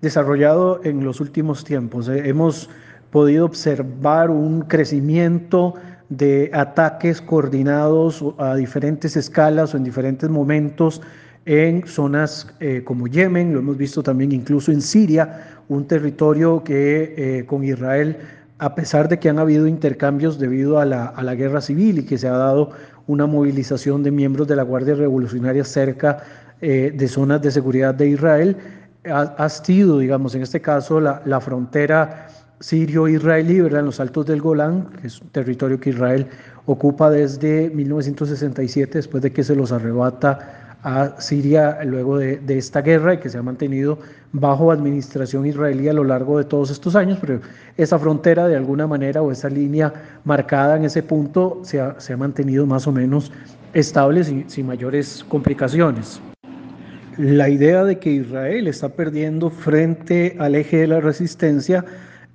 desarrollado 0.00 0.80
en 0.84 1.04
los 1.04 1.20
últimos 1.20 1.64
tiempos. 1.64 2.08
Hemos 2.08 2.70
podido 3.10 3.44
observar 3.44 4.30
un 4.30 4.62
crecimiento 4.62 5.74
de 6.08 6.50
ataques 6.54 7.20
coordinados 7.20 8.24
a 8.38 8.54
diferentes 8.54 9.16
escalas 9.16 9.74
o 9.74 9.76
en 9.76 9.84
diferentes 9.84 10.28
momentos 10.30 11.02
en 11.44 11.86
zonas 11.86 12.46
eh, 12.60 12.82
como 12.84 13.06
Yemen, 13.06 13.52
lo 13.52 13.60
hemos 13.60 13.76
visto 13.76 14.02
también 14.02 14.32
incluso 14.32 14.72
en 14.72 14.82
Siria, 14.82 15.48
un 15.68 15.86
territorio 15.86 16.62
que 16.64 17.44
con 17.46 17.62
Israel, 17.62 18.16
a 18.58 18.74
pesar 18.74 19.08
de 19.08 19.18
que 19.18 19.28
han 19.28 19.38
habido 19.38 19.66
intercambios 19.66 20.38
debido 20.38 20.78
a 20.78 20.84
la, 20.84 21.06
a 21.06 21.22
la 21.22 21.34
guerra 21.34 21.60
civil 21.60 21.98
y 21.98 22.04
que 22.04 22.18
se 22.18 22.26
ha 22.26 22.32
dado 22.32 22.70
una 23.06 23.26
movilización 23.26 24.02
de 24.02 24.10
miembros 24.10 24.46
de 24.46 24.56
la 24.56 24.62
Guardia 24.62 24.94
Revolucionaria 24.94 25.64
cerca 25.64 26.22
eh, 26.60 26.92
de 26.94 27.08
zonas 27.08 27.40
de 27.40 27.50
seguridad 27.50 27.94
de 27.94 28.08
Israel 28.08 28.56
ha, 29.04 29.48
sido, 29.48 30.00
digamos, 30.00 30.34
en 30.34 30.42
este 30.42 30.60
caso, 30.60 31.00
la, 31.00 31.22
la 31.24 31.40
frontera 31.40 32.26
sirio-israelí, 32.60 33.60
¿verdad? 33.60 33.80
En 33.80 33.86
los 33.86 34.00
altos 34.00 34.26
del 34.26 34.40
Golán, 34.40 34.88
que 35.00 35.06
es 35.06 35.20
un 35.20 35.28
territorio 35.28 35.78
que 35.80 35.90
Israel 35.90 36.26
ocupa 36.66 37.10
desde 37.10 37.70
1967, 37.70 38.98
después 38.98 39.22
de 39.22 39.32
que 39.32 39.44
se 39.44 39.54
los 39.54 39.72
arrebata 39.72 40.76
a 40.82 41.20
Siria 41.20 41.82
luego 41.84 42.18
de, 42.18 42.36
de, 42.36 42.58
esta 42.58 42.82
guerra 42.82 43.14
y 43.14 43.18
que 43.18 43.28
se 43.28 43.38
ha 43.38 43.42
mantenido 43.42 43.98
bajo 44.32 44.70
administración 44.70 45.44
israelí 45.44 45.88
a 45.88 45.92
lo 45.92 46.04
largo 46.04 46.38
de 46.38 46.44
todos 46.44 46.70
estos 46.70 46.94
años, 46.94 47.18
pero 47.20 47.40
esa 47.76 47.98
frontera 47.98 48.46
de 48.46 48.56
alguna 48.56 48.86
manera 48.86 49.20
o 49.22 49.32
esa 49.32 49.48
línea 49.48 49.92
marcada 50.24 50.76
en 50.76 50.84
ese 50.84 51.02
punto 51.02 51.60
se 51.64 51.80
ha, 51.80 51.98
se 51.98 52.12
ha 52.12 52.16
mantenido 52.16 52.64
más 52.64 52.86
o 52.86 52.92
menos 52.92 53.32
estable 53.72 54.22
sin, 54.22 54.48
sin 54.48 54.66
mayores 54.66 55.24
complicaciones 55.28 56.20
la 57.18 57.48
idea 57.48 57.82
de 57.82 57.98
que 57.98 58.10
Israel 58.10 58.68
está 58.68 58.90
perdiendo 58.90 59.50
frente 59.50 60.36
al 60.38 60.54
eje 60.54 60.78
de 60.78 60.86
la 60.86 61.00
resistencia, 61.00 61.84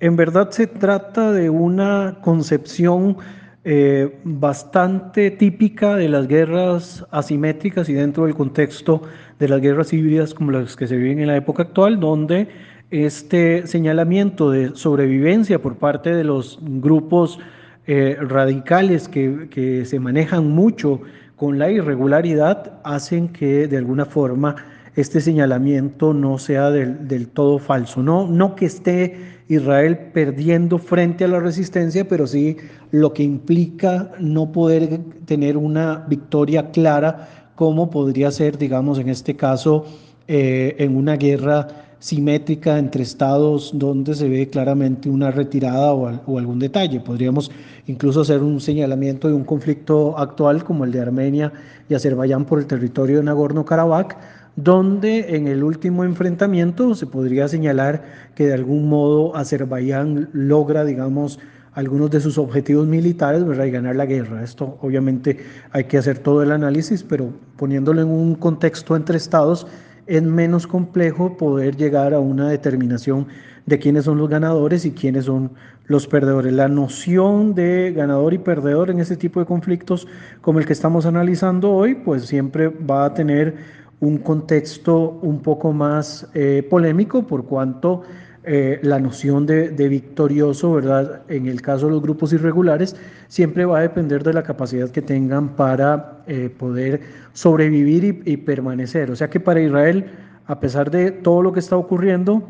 en 0.04 0.16
verdad 0.16 0.50
se 0.50 0.66
trata 0.66 1.32
de 1.32 1.48
una 1.48 2.18
concepción 2.20 3.16
eh, 3.64 4.18
bastante 4.22 5.30
típica 5.30 5.96
de 5.96 6.10
las 6.10 6.28
guerras 6.28 7.06
asimétricas 7.10 7.88
y 7.88 7.94
dentro 7.94 8.26
del 8.26 8.34
contexto 8.34 9.00
de 9.38 9.48
las 9.48 9.62
guerras 9.62 9.94
híbridas 9.94 10.34
como 10.34 10.50
las 10.50 10.76
que 10.76 10.86
se 10.86 10.98
viven 10.98 11.20
en 11.20 11.28
la 11.28 11.36
época 11.38 11.62
actual, 11.62 12.00
donde 12.00 12.48
este 12.90 13.66
señalamiento 13.66 14.50
de 14.50 14.76
sobrevivencia 14.76 15.62
por 15.62 15.76
parte 15.76 16.14
de 16.14 16.24
los 16.24 16.58
grupos 16.60 17.38
eh, 17.86 18.18
radicales 18.20 19.08
que, 19.08 19.48
que 19.50 19.86
se 19.86 19.98
manejan 20.00 20.50
mucho 20.50 21.00
con 21.36 21.58
la 21.58 21.70
irregularidad 21.70 22.78
hacen 22.84 23.28
que 23.28 23.68
de 23.68 23.78
alguna 23.78 24.04
forma 24.04 24.56
este 24.96 25.20
señalamiento 25.20 26.14
no 26.14 26.38
sea 26.38 26.70
del, 26.70 27.28
todo 27.28 27.58
falso. 27.58 28.02
No, 28.02 28.28
no 28.28 28.54
que 28.54 28.66
esté 28.66 29.16
Israel 29.48 30.10
perdiendo 30.12 30.78
frente 30.78 31.24
a 31.24 31.28
la 31.28 31.40
resistencia, 31.40 32.08
pero 32.08 32.26
sí 32.26 32.56
lo 32.90 33.12
que 33.12 33.22
implica 33.22 34.12
no 34.20 34.52
poder 34.52 35.00
tener 35.26 35.56
una 35.56 36.04
victoria 36.08 36.70
clara 36.70 37.50
como 37.54 37.90
podría 37.90 38.30
ser, 38.30 38.56
digamos, 38.58 38.98
en 38.98 39.08
este 39.08 39.36
caso, 39.36 39.84
eh, 40.26 40.76
en 40.78 40.96
una 40.96 41.16
guerra 41.16 41.68
simétrica 41.98 42.78
entre 42.78 43.02
estados 43.02 43.70
donde 43.74 44.14
se 44.14 44.28
ve 44.28 44.48
claramente 44.50 45.08
una 45.08 45.30
retirada 45.30 45.94
o, 45.94 46.20
o, 46.26 46.38
algún 46.38 46.58
detalle. 46.58 47.00
Podríamos 47.00 47.50
incluso 47.86 48.20
hacer 48.20 48.42
un 48.42 48.60
señalamiento 48.60 49.28
de 49.28 49.34
un 49.34 49.44
conflicto 49.44 50.18
actual 50.18 50.64
como 50.64 50.84
el 50.84 50.92
de 50.92 51.00
Armenia 51.00 51.52
y 51.88 51.94
Azerbaiyán 51.94 52.44
por 52.44 52.58
el 52.58 52.66
territorio 52.66 53.18
de 53.18 53.24
Nagorno-Karabaj, 53.24 54.16
donde 54.56 55.36
en 55.36 55.48
el 55.48 55.64
último 55.64 56.04
enfrentamiento 56.04 56.94
se 56.94 57.06
podría 57.06 57.48
señalar 57.48 58.02
que 58.34 58.46
de 58.46 58.54
algún 58.54 58.88
modo 58.88 59.36
Azerbaiyán 59.36 60.28
logra, 60.32 60.84
digamos, 60.84 61.40
algunos 61.72 62.10
de 62.10 62.20
sus 62.20 62.38
objetivos 62.38 62.86
militares, 62.86 63.44
¿verdad? 63.44 63.64
Y 63.64 63.70
ganar 63.72 63.96
la 63.96 64.06
guerra. 64.06 64.44
Esto 64.44 64.78
obviamente 64.80 65.38
hay 65.72 65.84
que 65.84 65.98
hacer 65.98 66.18
todo 66.18 66.42
el 66.42 66.52
análisis, 66.52 67.02
pero 67.02 67.30
poniéndolo 67.56 68.00
en 68.00 68.08
un 68.08 68.36
contexto 68.36 68.94
entre 68.94 69.16
estados, 69.16 69.66
es 70.06 70.22
menos 70.22 70.66
complejo 70.66 71.36
poder 71.36 71.76
llegar 71.76 72.14
a 72.14 72.20
una 72.20 72.48
determinación 72.48 73.26
de 73.66 73.78
quiénes 73.78 74.04
son 74.04 74.18
los 74.18 74.28
ganadores 74.28 74.84
y 74.84 74.92
quiénes 74.92 75.24
son 75.24 75.50
los 75.86 76.06
perdedores. 76.06 76.52
La 76.52 76.68
noción 76.68 77.54
de 77.54 77.92
ganador 77.96 78.34
y 78.34 78.38
perdedor 78.38 78.90
en 78.90 79.00
ese 79.00 79.16
tipo 79.16 79.40
de 79.40 79.46
conflictos 79.46 80.06
como 80.42 80.58
el 80.58 80.66
que 80.66 80.74
estamos 80.74 81.06
analizando 81.06 81.72
hoy, 81.72 81.94
pues 81.94 82.26
siempre 82.26 82.68
va 82.68 83.06
a 83.06 83.14
tener 83.14 83.83
un 84.04 84.18
contexto 84.18 85.18
un 85.22 85.40
poco 85.40 85.72
más 85.72 86.28
eh, 86.34 86.66
polémico 86.68 87.26
por 87.26 87.46
cuanto 87.46 88.02
eh, 88.46 88.78
la 88.82 88.98
noción 88.98 89.46
de, 89.46 89.70
victorioso, 89.88 90.74
¿verdad? 90.74 91.22
En 91.28 91.46
el 91.46 91.62
caso 91.62 91.86
de 91.86 91.92
los 91.92 92.02
grupos 92.02 92.30
irregulares, 92.34 92.94
siempre 93.28 93.64
va 93.64 93.78
a 93.78 93.80
depender 93.80 94.22
de 94.22 94.34
la 94.34 94.42
capacidad 94.42 94.90
que 94.90 95.00
tengan 95.00 95.56
para 95.56 96.18
eh, 96.26 96.50
poder 96.50 97.00
sobrevivir 97.32 98.22
y, 98.26 98.36
permanecer. 98.36 99.10
O 99.10 99.16
sea 99.16 99.30
que 99.30 99.40
para 99.40 99.62
Israel, 99.62 100.10
a 100.46 100.60
pesar 100.60 100.90
de 100.90 101.10
todo 101.10 101.40
lo 101.40 101.54
que 101.54 101.60
está 101.60 101.78
ocurriendo, 101.78 102.46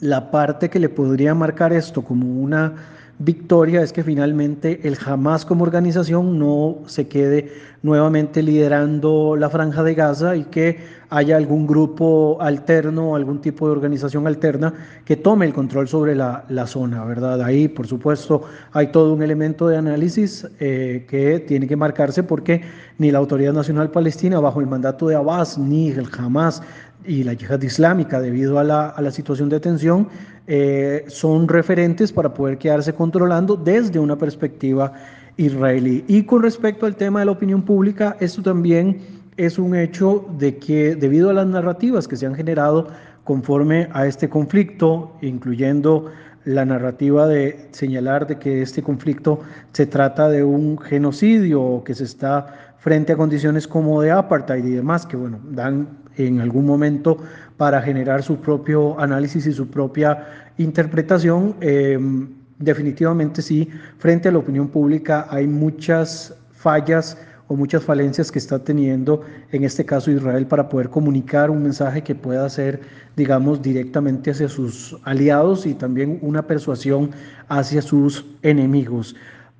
la 0.00 0.30
parte 0.30 0.68
que 0.68 0.78
le 0.78 0.90
podría 0.90 1.34
marcar 1.34 1.72
esto 1.72 2.02
como 2.02 2.42
una 2.42 2.74
victoria 3.24 3.82
es 3.82 3.92
que 3.92 4.02
finalmente 4.02 4.80
el 4.86 4.96
Hamas 5.04 5.44
como 5.44 5.62
organización 5.64 6.38
no 6.38 6.78
se 6.86 7.06
quede 7.06 7.52
nuevamente 7.82 8.42
liderando 8.42 9.36
la 9.36 9.50
franja 9.50 9.82
de 9.82 9.94
Gaza 9.94 10.36
y 10.36 10.44
que 10.44 11.02
haya 11.10 11.36
algún 11.36 11.66
grupo 11.66 12.38
alterno, 12.40 13.14
algún 13.14 13.40
tipo 13.40 13.66
de 13.66 13.72
organización 13.72 14.26
alterna 14.26 14.72
que 15.04 15.16
tome 15.16 15.46
el 15.46 15.52
control 15.52 15.86
sobre 15.88 16.14
la, 16.14 16.44
zona, 16.66 17.04
¿verdad? 17.04 17.42
Ahí, 17.42 17.68
por 17.68 17.86
supuesto, 17.86 18.44
hay 18.72 18.88
todo 18.88 19.12
un 19.12 19.22
elemento 19.22 19.68
de 19.68 19.76
análisis 19.76 20.46
eh, 20.58 21.04
que 21.08 21.40
tiene 21.40 21.66
que 21.66 21.76
marcarse 21.76 22.22
porque 22.22 22.62
ni 22.98 23.10
la 23.10 23.18
Autoridad 23.18 23.52
Nacional 23.52 23.90
Palestina, 23.90 24.40
bajo 24.40 24.60
el 24.60 24.66
mandato 24.68 25.08
de 25.08 25.16
Abbas, 25.16 25.58
ni 25.58 25.90
el 25.90 26.08
Hamas, 26.16 26.62
y 27.06 27.24
la 27.24 27.32
yihad 27.32 27.60
islámica 27.62 28.20
debido 28.20 28.58
a 28.58 28.64
la, 28.64 28.88
a 28.88 29.02
la 29.02 29.10
situación 29.10 29.48
de 29.48 29.60
tensión 29.60 30.08
eh, 30.46 31.04
son 31.08 31.48
referentes 31.48 32.12
para 32.12 32.34
poder 32.34 32.58
quedarse 32.58 32.92
controlando 32.92 33.56
desde 33.56 33.98
una 33.98 34.16
perspectiva 34.16 34.92
israelí. 35.36 36.04
Y 36.08 36.24
con 36.24 36.42
respecto 36.42 36.86
al 36.86 36.96
tema 36.96 37.20
de 37.20 37.26
la 37.26 37.32
opinión 37.32 37.62
pública, 37.62 38.16
esto 38.20 38.42
también 38.42 39.00
es 39.36 39.58
un 39.58 39.74
hecho 39.74 40.26
de 40.38 40.56
que 40.58 40.94
debido 40.94 41.30
a 41.30 41.32
las 41.32 41.46
narrativas 41.46 42.06
que 42.06 42.16
se 42.16 42.26
han 42.26 42.34
generado 42.34 42.88
conforme 43.24 43.88
a 43.92 44.06
este 44.06 44.28
conflicto, 44.28 45.12
incluyendo 45.22 46.10
la 46.44 46.64
narrativa 46.64 47.28
de 47.28 47.68
señalar 47.70 48.26
de 48.26 48.38
que 48.38 48.62
este 48.62 48.82
conflicto 48.82 49.40
se 49.72 49.86
trata 49.86 50.28
de 50.28 50.42
un 50.42 50.76
genocidio 50.78 51.62
o 51.62 51.84
que 51.84 51.94
se 51.94 52.04
está 52.04 52.74
frente 52.78 53.12
a 53.12 53.16
condiciones 53.16 53.68
como 53.68 54.02
de 54.02 54.10
apartheid 54.10 54.64
y 54.64 54.70
demás, 54.70 55.06
que 55.06 55.16
bueno, 55.16 55.38
dan 55.50 56.01
en 56.16 56.40
algún 56.40 56.66
momento 56.66 57.18
para 57.56 57.80
generar 57.82 58.22
su 58.22 58.36
propio 58.36 58.98
análisis 59.00 59.46
y 59.46 59.52
su 59.52 59.68
propia 59.68 60.26
interpretación. 60.58 61.54
Em, 61.60 62.28
definitivamente 62.58 63.42
sí, 63.42 63.68
frente 63.98 64.28
a 64.28 64.32
la 64.32 64.38
opinión 64.38 64.68
pública 64.68 65.26
hay 65.30 65.46
muchas 65.46 66.34
fallas 66.52 67.16
o 67.48 67.56
muchas 67.56 67.82
falencias 67.82 68.32
que 68.32 68.38
está 68.38 68.58
teniendo, 68.58 69.22
en 69.50 69.64
este 69.64 69.84
caso 69.84 70.10
Israel, 70.10 70.46
para 70.46 70.68
poder 70.68 70.88
comunicar 70.88 71.50
un 71.50 71.62
mensaje 71.62 72.02
que 72.02 72.14
pueda 72.14 72.48
ser, 72.48 72.80
digamos, 73.16 73.60
directamente 73.60 74.30
hacia 74.30 74.48
sus 74.48 74.96
aliados 75.04 75.66
y 75.66 75.74
también 75.74 76.18
una 76.22 76.46
persuasión 76.46 77.10
hacia 77.48 77.82
sus 77.82 78.24
enemigos. 78.42 79.14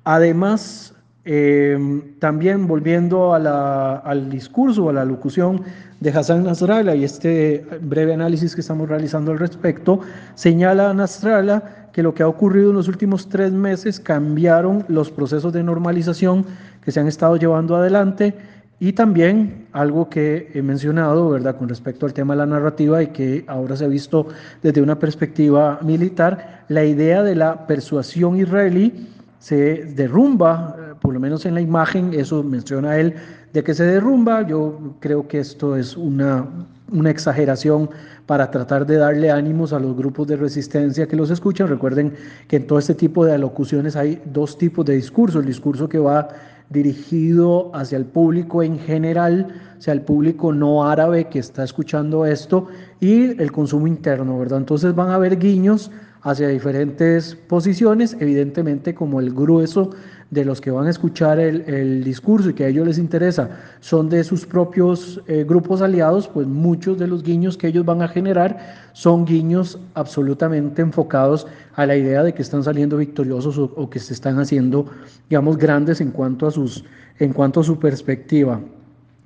Además, 0.05 0.92
eh, 1.25 2.01
también 2.19 2.67
volviendo 2.67 3.33
al 3.33 4.29
discurso, 4.29 4.89
a 4.89 4.93
la 4.93 5.05
locución 5.05 5.61
de 5.99 6.09
Hassan 6.09 6.43
Nasrallah 6.43 6.95
y 6.95 7.05
este 7.05 7.65
breve 7.81 8.13
análisis 8.13 8.55
que 8.55 8.61
estamos 8.61 8.89
realizando 8.89 9.31
al 9.31 9.39
respecto, 9.39 10.01
señala 10.35 10.89
a 10.89 10.93
Nasrallah 10.93 11.89
que 11.93 12.03
lo 12.03 12.13
que 12.13 12.23
ha 12.23 12.27
ocurrido 12.27 12.71
en 12.71 12.75
los 12.75 12.89
últimos 12.89 13.29
tres 13.29 13.53
meses 13.53 13.99
cambiaron 13.99 14.83
los 14.89 15.11
procesos 15.11 15.53
de 15.53 15.63
normalización 15.63 16.45
que 16.83 16.91
se 16.91 16.99
han 16.99 17.07
estado 17.07 17.37
llevando 17.37 17.77
adelante 17.77 18.33
y 18.79 18.91
también 18.91 19.67
algo 19.71 20.09
que 20.09 20.51
he 20.53 20.61
mencionado, 20.61 21.29
¿verdad?, 21.29 21.55
con 21.55 21.69
respecto 21.69 22.05
al 22.05 22.13
tema 22.13 22.33
de 22.33 22.39
la 22.39 22.47
narrativa 22.47 23.01
y 23.01 23.07
que 23.07 23.45
ahora 23.47 23.77
se 23.77 23.85
ha 23.85 23.87
visto 23.87 24.27
desde 24.61 24.81
una 24.81 24.99
perspectiva 24.99 25.79
militar, 25.81 26.65
la 26.67 26.83
idea 26.83 27.23
de 27.23 27.35
la 27.35 27.65
persuasión 27.65 28.35
israelí 28.37 29.07
se 29.39 29.85
derrumba, 29.85 30.75
por 31.03 31.13
lo 31.13 31.19
menos 31.19 31.45
en 31.45 31.53
la 31.53 31.61
imagen, 31.61 32.13
eso 32.13 32.41
menciona 32.41 32.97
él, 32.97 33.13
de 33.51 33.63
que 33.63 33.73
se 33.73 33.83
derrumba. 33.83 34.47
Yo 34.47 34.95
creo 35.01 35.27
que 35.27 35.39
esto 35.39 35.75
es 35.75 35.95
una, 35.97 36.47
una 36.91 37.09
exageración 37.11 37.89
para 38.25 38.49
tratar 38.49 38.85
de 38.85 38.95
darle 38.95 39.29
ánimos 39.29 39.73
a 39.73 39.79
los 39.79 39.95
grupos 39.95 40.27
de 40.27 40.37
resistencia 40.37 41.05
que 41.05 41.17
los 41.17 41.29
escuchan. 41.29 41.67
Recuerden 41.67 42.13
que 42.47 42.55
en 42.55 42.67
todo 42.67 42.79
este 42.79 42.95
tipo 42.95 43.25
de 43.25 43.33
alocuciones 43.33 43.97
hay 43.97 44.21
dos 44.25 44.57
tipos 44.57 44.85
de 44.85 44.95
discurso, 44.95 45.39
el 45.39 45.45
discurso 45.45 45.89
que 45.89 45.99
va 45.99 46.29
dirigido 46.69 47.69
hacia 47.75 47.97
el 47.97 48.05
público 48.05 48.63
en 48.63 48.79
general, 48.79 49.53
sea, 49.83 49.93
el 49.93 50.01
público 50.01 50.53
no 50.53 50.87
árabe 50.87 51.25
que 51.25 51.39
está 51.39 51.65
escuchando 51.65 52.25
esto, 52.25 52.67
y 53.01 53.39
el 53.41 53.51
consumo 53.51 53.85
interno, 53.85 54.39
¿verdad? 54.39 54.59
Entonces 54.59 54.95
van 54.95 55.09
a 55.09 55.15
haber 55.15 55.37
guiños 55.37 55.91
hacia 56.21 56.47
diferentes 56.47 57.35
posiciones, 57.35 58.15
evidentemente 58.17 58.95
como 58.95 59.19
el 59.19 59.33
grueso 59.33 59.89
de 60.33 60.43
los 60.43 60.59
que 60.59 60.71
van 60.71 60.87
a 60.87 60.89
escuchar 60.89 61.39
el, 61.39 62.03
discurso 62.03 62.49
y 62.49 62.53
que 62.53 62.65
a 62.65 62.67
ellos 62.67 62.87
les 62.87 62.97
interesa 62.97 63.49
son 63.79 64.09
de 64.09 64.23
sus 64.23 64.45
propios 64.45 65.21
eh, 65.27 65.45
grupos 65.47 65.81
aliados, 65.81 66.27
pues 66.27 66.47
muchos 66.47 66.97
de 66.97 67.07
los 67.07 67.23
guiños 67.23 67.55
que 67.55 67.67
ellos 67.67 67.85
van 67.85 68.01
a 68.01 68.07
generar 68.07 68.91
son 68.93 69.25
guiños 69.25 69.79
absolutamente 69.93 70.81
enfocados 70.81 71.47
a 71.75 71.85
la 71.85 71.95
idea 71.95 72.23
de 72.23 72.33
que 72.33 72.41
están 72.41 72.63
saliendo 72.63 72.97
victoriosos 72.97 73.57
o, 73.57 73.89
que 73.89 73.99
se 73.99 74.13
están 74.13 74.39
haciendo, 74.39 74.87
digamos, 75.29 75.57
grandes 75.57 76.01
en 76.01 76.11
cuanto 76.11 76.47
a, 76.47 76.51
sus, 76.51 76.83
en 77.19 77.31
cuanto 77.33 77.59
a 77.59 77.63
su 77.63 77.77
perspectiva. 77.79 78.59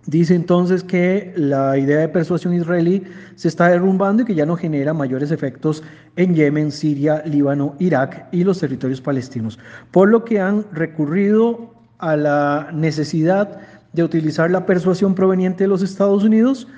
Dice 0.08 0.36
entonces 0.36 0.86
que 0.86 1.34
la 1.36 1.78
idea 1.78 2.00
de 2.00 2.08
persuasión 2.08 2.54
israelí 2.54 3.04
se 3.36 3.50
está 3.50 3.67
derrumbando 3.67 4.24
y 4.24 4.26
que 4.26 4.36
ya 4.36 4.46
no 4.46 4.56
genera 4.56 4.93
mayores 4.93 5.32
efectos 5.32 5.84
en 6.15 6.34
Yemen, 6.34 6.72
Siria, 6.72 7.22
Líbano, 7.26 7.76
Irak 7.80 8.28
y 8.32 8.46
los 8.46 8.58
territorios 8.60 9.02
palestinos, 9.02 9.60
por 9.91 10.08
lo 10.08 10.24
que 10.24 10.39
han 10.39 10.63
recurrido 10.72 11.74
a 11.98 12.15
la 12.15 12.70
necesidad 12.74 13.60
de 13.91 14.04
utilizar 14.04 14.50
la 14.50 14.65
persuasión 14.65 15.13
proveniente 15.13 15.65
de 15.65 15.67
los 15.67 15.82
Estados 15.82 16.24
Unidos, 16.24 16.70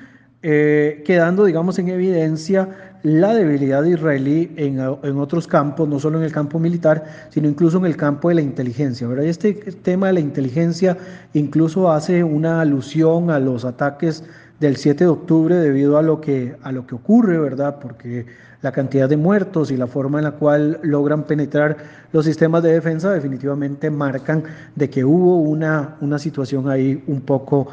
eh, 0.42 1.04
quedando, 1.06 1.46
digamos, 1.46 1.78
en 1.78 1.89
evidencia 1.89 2.88
la 3.04 3.34
debilidad 3.34 3.84
israelí 3.86 4.52
en, 4.58 4.80
en, 4.80 5.18
otros 5.20 5.48
campos, 5.48 5.88
no 5.88 6.00
solo 6.00 6.18
en 6.18 6.26
el 6.26 6.32
campo 6.32 6.60
militar, 6.60 7.06
sino 7.30 7.48
incluso 7.48 7.78
en 7.78 7.86
el 7.86 7.96
campo 7.96 8.30
de 8.30 8.36
la 8.36 8.42
inteligencia. 8.42 9.08
¿verdad? 9.08 9.26
Este 9.26 9.54
tema 9.54 10.08
de 10.08 10.14
la 10.14 10.20
inteligencia 10.20 10.98
incluso 11.34 11.92
hace 11.92 12.24
una 12.24 12.62
alusión 12.62 13.32
a 13.32 13.40
los 13.40 13.64
ataques 13.66 14.24
del 14.60 14.76
7 14.76 15.06
de 15.06 15.10
octubre 15.10 15.56
debido 15.56 15.98
a 15.98 16.02
lo 16.02 16.20
que, 16.20 16.56
a 16.62 16.72
lo 16.72 16.86
que 16.86 16.96
ocurre, 16.96 17.40
¿verdad? 17.40 17.80
Porque 17.80 18.26
la 18.62 18.72
cantidad 18.74 19.08
de 19.08 19.16
muertos 19.16 19.72
y 19.72 19.78
la 19.78 19.88
forma 19.88 20.20
en 20.20 20.26
la 20.26 20.32
cual 20.32 20.80
logran 20.84 21.24
penetrar 21.24 21.78
los 22.12 22.26
sistemas 22.26 22.62
de 22.64 22.74
defensa 22.74 23.12
definitivamente 23.12 23.90
marcan 23.90 24.44
de 24.76 24.90
que 24.90 25.06
hubo 25.06 25.38
una, 25.38 25.96
una 26.02 26.20
situación 26.20 26.70
ahí 26.70 27.02
un 27.08 27.22
poco 27.22 27.68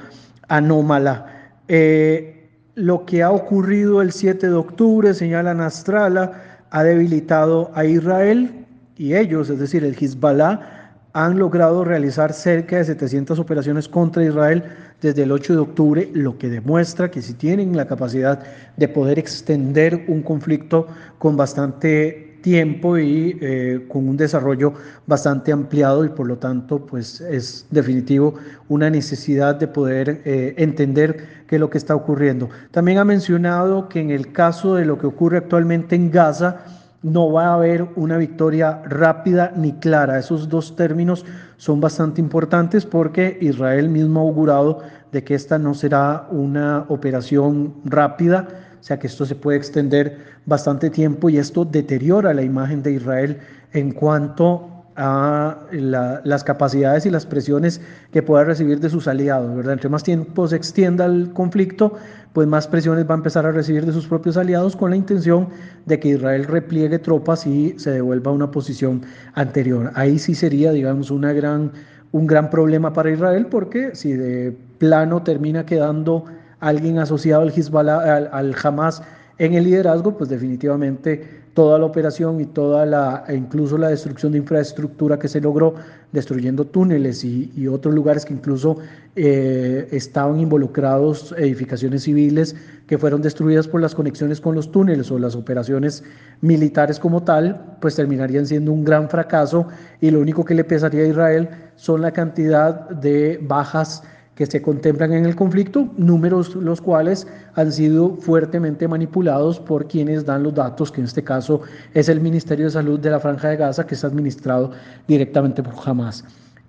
anómala. 0.46 1.50
Eh, 1.66 2.35
lo 2.76 3.06
que 3.06 3.22
ha 3.22 3.30
ocurrido 3.30 4.02
el 4.02 4.12
7 4.12 4.48
de 4.48 4.54
octubre, 4.54 5.14
señala 5.14 5.54
Nastrala, 5.54 6.60
ha 6.70 6.84
debilitado 6.84 7.70
a 7.74 7.86
Israel 7.86 8.66
y 8.96 9.14
ellos, 9.14 9.48
es 9.48 9.58
decir, 9.58 9.82
el 9.82 9.96
Hezbollah, 9.98 10.92
han 11.14 11.38
logrado 11.38 11.84
realizar 11.84 12.34
cerca 12.34 12.76
de 12.76 12.84
700 12.84 13.38
operaciones 13.38 13.88
contra 13.88 14.22
Israel 14.22 14.62
desde 15.00 15.22
el 15.22 15.32
8 15.32 15.54
de 15.54 15.58
octubre, 15.58 16.10
lo 16.12 16.36
que 16.36 16.50
demuestra 16.50 17.10
que 17.10 17.22
si 17.22 17.32
tienen 17.32 17.74
la 17.74 17.86
capacidad 17.86 18.42
de 18.76 18.88
poder 18.88 19.18
extender 19.18 20.04
un 20.08 20.22
conflicto 20.22 20.86
con 21.18 21.34
bastante 21.34 22.35
tiempo 22.42 22.98
y 22.98 23.36
eh, 23.40 23.86
con 23.88 24.08
un 24.08 24.16
desarrollo 24.16 24.74
bastante 25.06 25.52
ampliado 25.52 26.04
y 26.04 26.08
por 26.10 26.26
lo 26.26 26.38
tanto 26.38 26.86
pues 26.86 27.20
es 27.20 27.66
definitivo 27.70 28.34
una 28.68 28.90
necesidad 28.90 29.54
de 29.54 29.68
poder 29.68 30.22
eh, 30.24 30.54
entender 30.58 31.44
qué 31.46 31.56
es 31.56 31.60
lo 31.60 31.70
que 31.70 31.78
está 31.78 31.94
ocurriendo. 31.94 32.48
También 32.70 32.98
ha 32.98 33.04
mencionado 33.04 33.88
que 33.88 34.00
en 34.00 34.10
el 34.10 34.32
caso 34.32 34.74
de 34.74 34.84
lo 34.84 34.98
que 34.98 35.06
ocurre 35.06 35.38
actualmente 35.38 35.96
en 35.96 36.10
Gaza, 36.10 36.64
no 37.02 37.30
va 37.30 37.48
a 37.48 37.54
haber 37.54 37.86
una 37.94 38.16
victoria 38.16 38.82
rápida 38.84 39.52
ni 39.54 39.74
clara. 39.74 40.18
Esos 40.18 40.48
dos 40.48 40.74
términos 40.74 41.24
son 41.56 41.80
bastante 41.80 42.20
importantes 42.20 42.84
porque 42.84 43.38
Israel 43.40 43.88
mismo 43.88 44.20
ha 44.20 44.22
augurado 44.24 44.80
de 45.12 45.22
que 45.22 45.34
esta 45.34 45.56
no 45.58 45.72
será 45.74 46.26
una 46.30 46.84
operación 46.88 47.74
rápida, 47.84 48.48
sea 48.80 48.98
que 48.98 49.06
esto 49.06 49.26
se 49.26 49.34
puede 49.34 49.58
extender 49.58 50.18
bastante 50.46 50.90
tiempo 50.90 51.28
y 51.28 51.38
esto 51.38 51.64
deteriora 51.64 52.34
la 52.34 52.42
imagen 52.42 52.82
de 52.82 52.92
Israel 52.92 53.38
en 53.72 53.92
cuanto 53.92 54.70
a 54.98 55.58
las 55.72 56.42
capacidades 56.42 57.04
y 57.04 57.10
las 57.10 57.26
presiones 57.26 57.82
que 58.12 58.22
pueda 58.22 58.44
recibir 58.44 58.80
de 58.80 58.88
sus 58.88 59.06
aliados, 59.06 59.54
¿verdad? 59.54 59.74
Entre 59.74 59.90
más 59.90 60.02
tiempo 60.02 60.48
se 60.48 60.56
extienda 60.56 61.04
el 61.04 61.34
conflicto, 61.34 61.92
pues 62.32 62.48
más 62.48 62.66
presiones 62.66 63.06
va 63.06 63.12
a 63.12 63.18
empezar 63.18 63.44
a 63.44 63.52
recibir 63.52 63.84
de 63.84 63.92
sus 63.92 64.06
propios 64.06 64.38
aliados 64.38 64.74
con 64.74 64.88
la 64.88 64.96
intención 64.96 65.48
de 65.84 66.00
que 66.00 66.08
Israel 66.08 66.44
repliegue 66.44 66.98
tropas 66.98 67.46
y 67.46 67.78
se 67.78 67.90
devuelva 67.90 68.30
a 68.30 68.34
una 68.34 68.50
posición 68.50 69.02
anterior. 69.34 69.92
Ahí 69.94 70.18
sí 70.18 70.34
sería, 70.34 70.72
digamos, 70.72 71.10
un 71.10 71.20
gran 71.20 72.50
problema 72.50 72.94
para 72.94 73.10
Israel 73.10 73.48
porque 73.50 73.94
si 73.94 74.14
de 74.14 74.56
plano 74.78 75.22
termina 75.22 75.66
quedando 75.66 76.24
alguien 76.68 76.98
asociado 76.98 77.42
al 77.42 77.50
Hezbollah, 77.50 78.28
al, 78.32 78.54
Hamas 78.62 79.02
en 79.38 79.54
el 79.54 79.64
liderazgo, 79.64 80.16
pues 80.16 80.30
definitivamente 80.30 81.46
toda 81.54 81.78
la 81.78 81.86
operación 81.86 82.40
y 82.40 82.46
toda 82.46 82.84
la, 82.84 83.24
e 83.28 83.34
incluso 83.34 83.78
la 83.78 83.88
destrucción 83.88 84.32
de 84.32 84.38
infraestructura 84.38 85.18
que 85.18 85.28
se 85.28 85.40
logró 85.40 85.74
destruyendo 86.12 86.66
túneles 86.66 87.24
y, 87.24 87.68
otros 87.68 87.94
lugares 87.94 88.24
que 88.24 88.34
incluso 88.34 88.78
eh, 89.14 89.88
estaban 89.90 90.40
involucrados, 90.40 91.34
edificaciones 91.38 92.02
civiles 92.02 92.56
que 92.86 92.98
fueron 92.98 93.22
destruidas 93.22 93.68
por 93.68 93.80
las 93.80 93.94
conexiones 93.94 94.40
con 94.40 94.54
los 94.54 94.70
túneles 94.70 95.10
o 95.10 95.18
las 95.18 95.34
operaciones 95.34 96.04
militares 96.40 96.98
como 96.98 97.22
tal, 97.22 97.76
pues 97.80 97.96
terminarían 97.96 98.46
siendo 98.46 98.72
un 98.72 98.84
gran 98.84 99.08
fracaso 99.08 99.66
y 100.00 100.10
lo 100.10 100.20
único 100.20 100.44
que 100.44 100.54
le 100.54 100.64
pesaría 100.64 101.04
a 101.04 101.06
Israel 101.06 101.48
son 101.76 102.02
la 102.02 102.12
cantidad 102.12 102.88
de 102.90 103.38
bajas 103.42 104.02
que 104.36 104.44
se 104.46 104.60
contemplan 104.60 105.14
en 105.14 105.24
el 105.24 105.34
conflicto, 105.34 105.88
números 105.96 106.54
los 106.54 106.82
cuales 106.82 107.26
han 107.54 107.72
sido 107.72 108.16
fuertemente 108.16 108.86
manipulados 108.86 109.58
por 109.58 109.88
quienes 109.88 110.26
dan 110.26 110.42
los 110.42 110.54
datos, 110.54 110.92
que 110.92 111.00
en 111.00 111.06
este 111.06 111.24
caso 111.24 111.62
es 111.94 112.10
el 112.10 112.20
Ministerio 112.20 112.66
de 112.66 112.70
Salud 112.70 113.00
de 113.00 113.10
la 113.10 113.18
Franja 113.18 113.48
de 113.48 113.56
Gaza, 113.56 113.86
que 113.86 113.94
está 113.94 114.08
administrado 114.08 114.72
directamente 115.08 115.62
por 115.62 115.74
Hamas. 115.84 116.22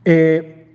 Eh, 0.05 0.65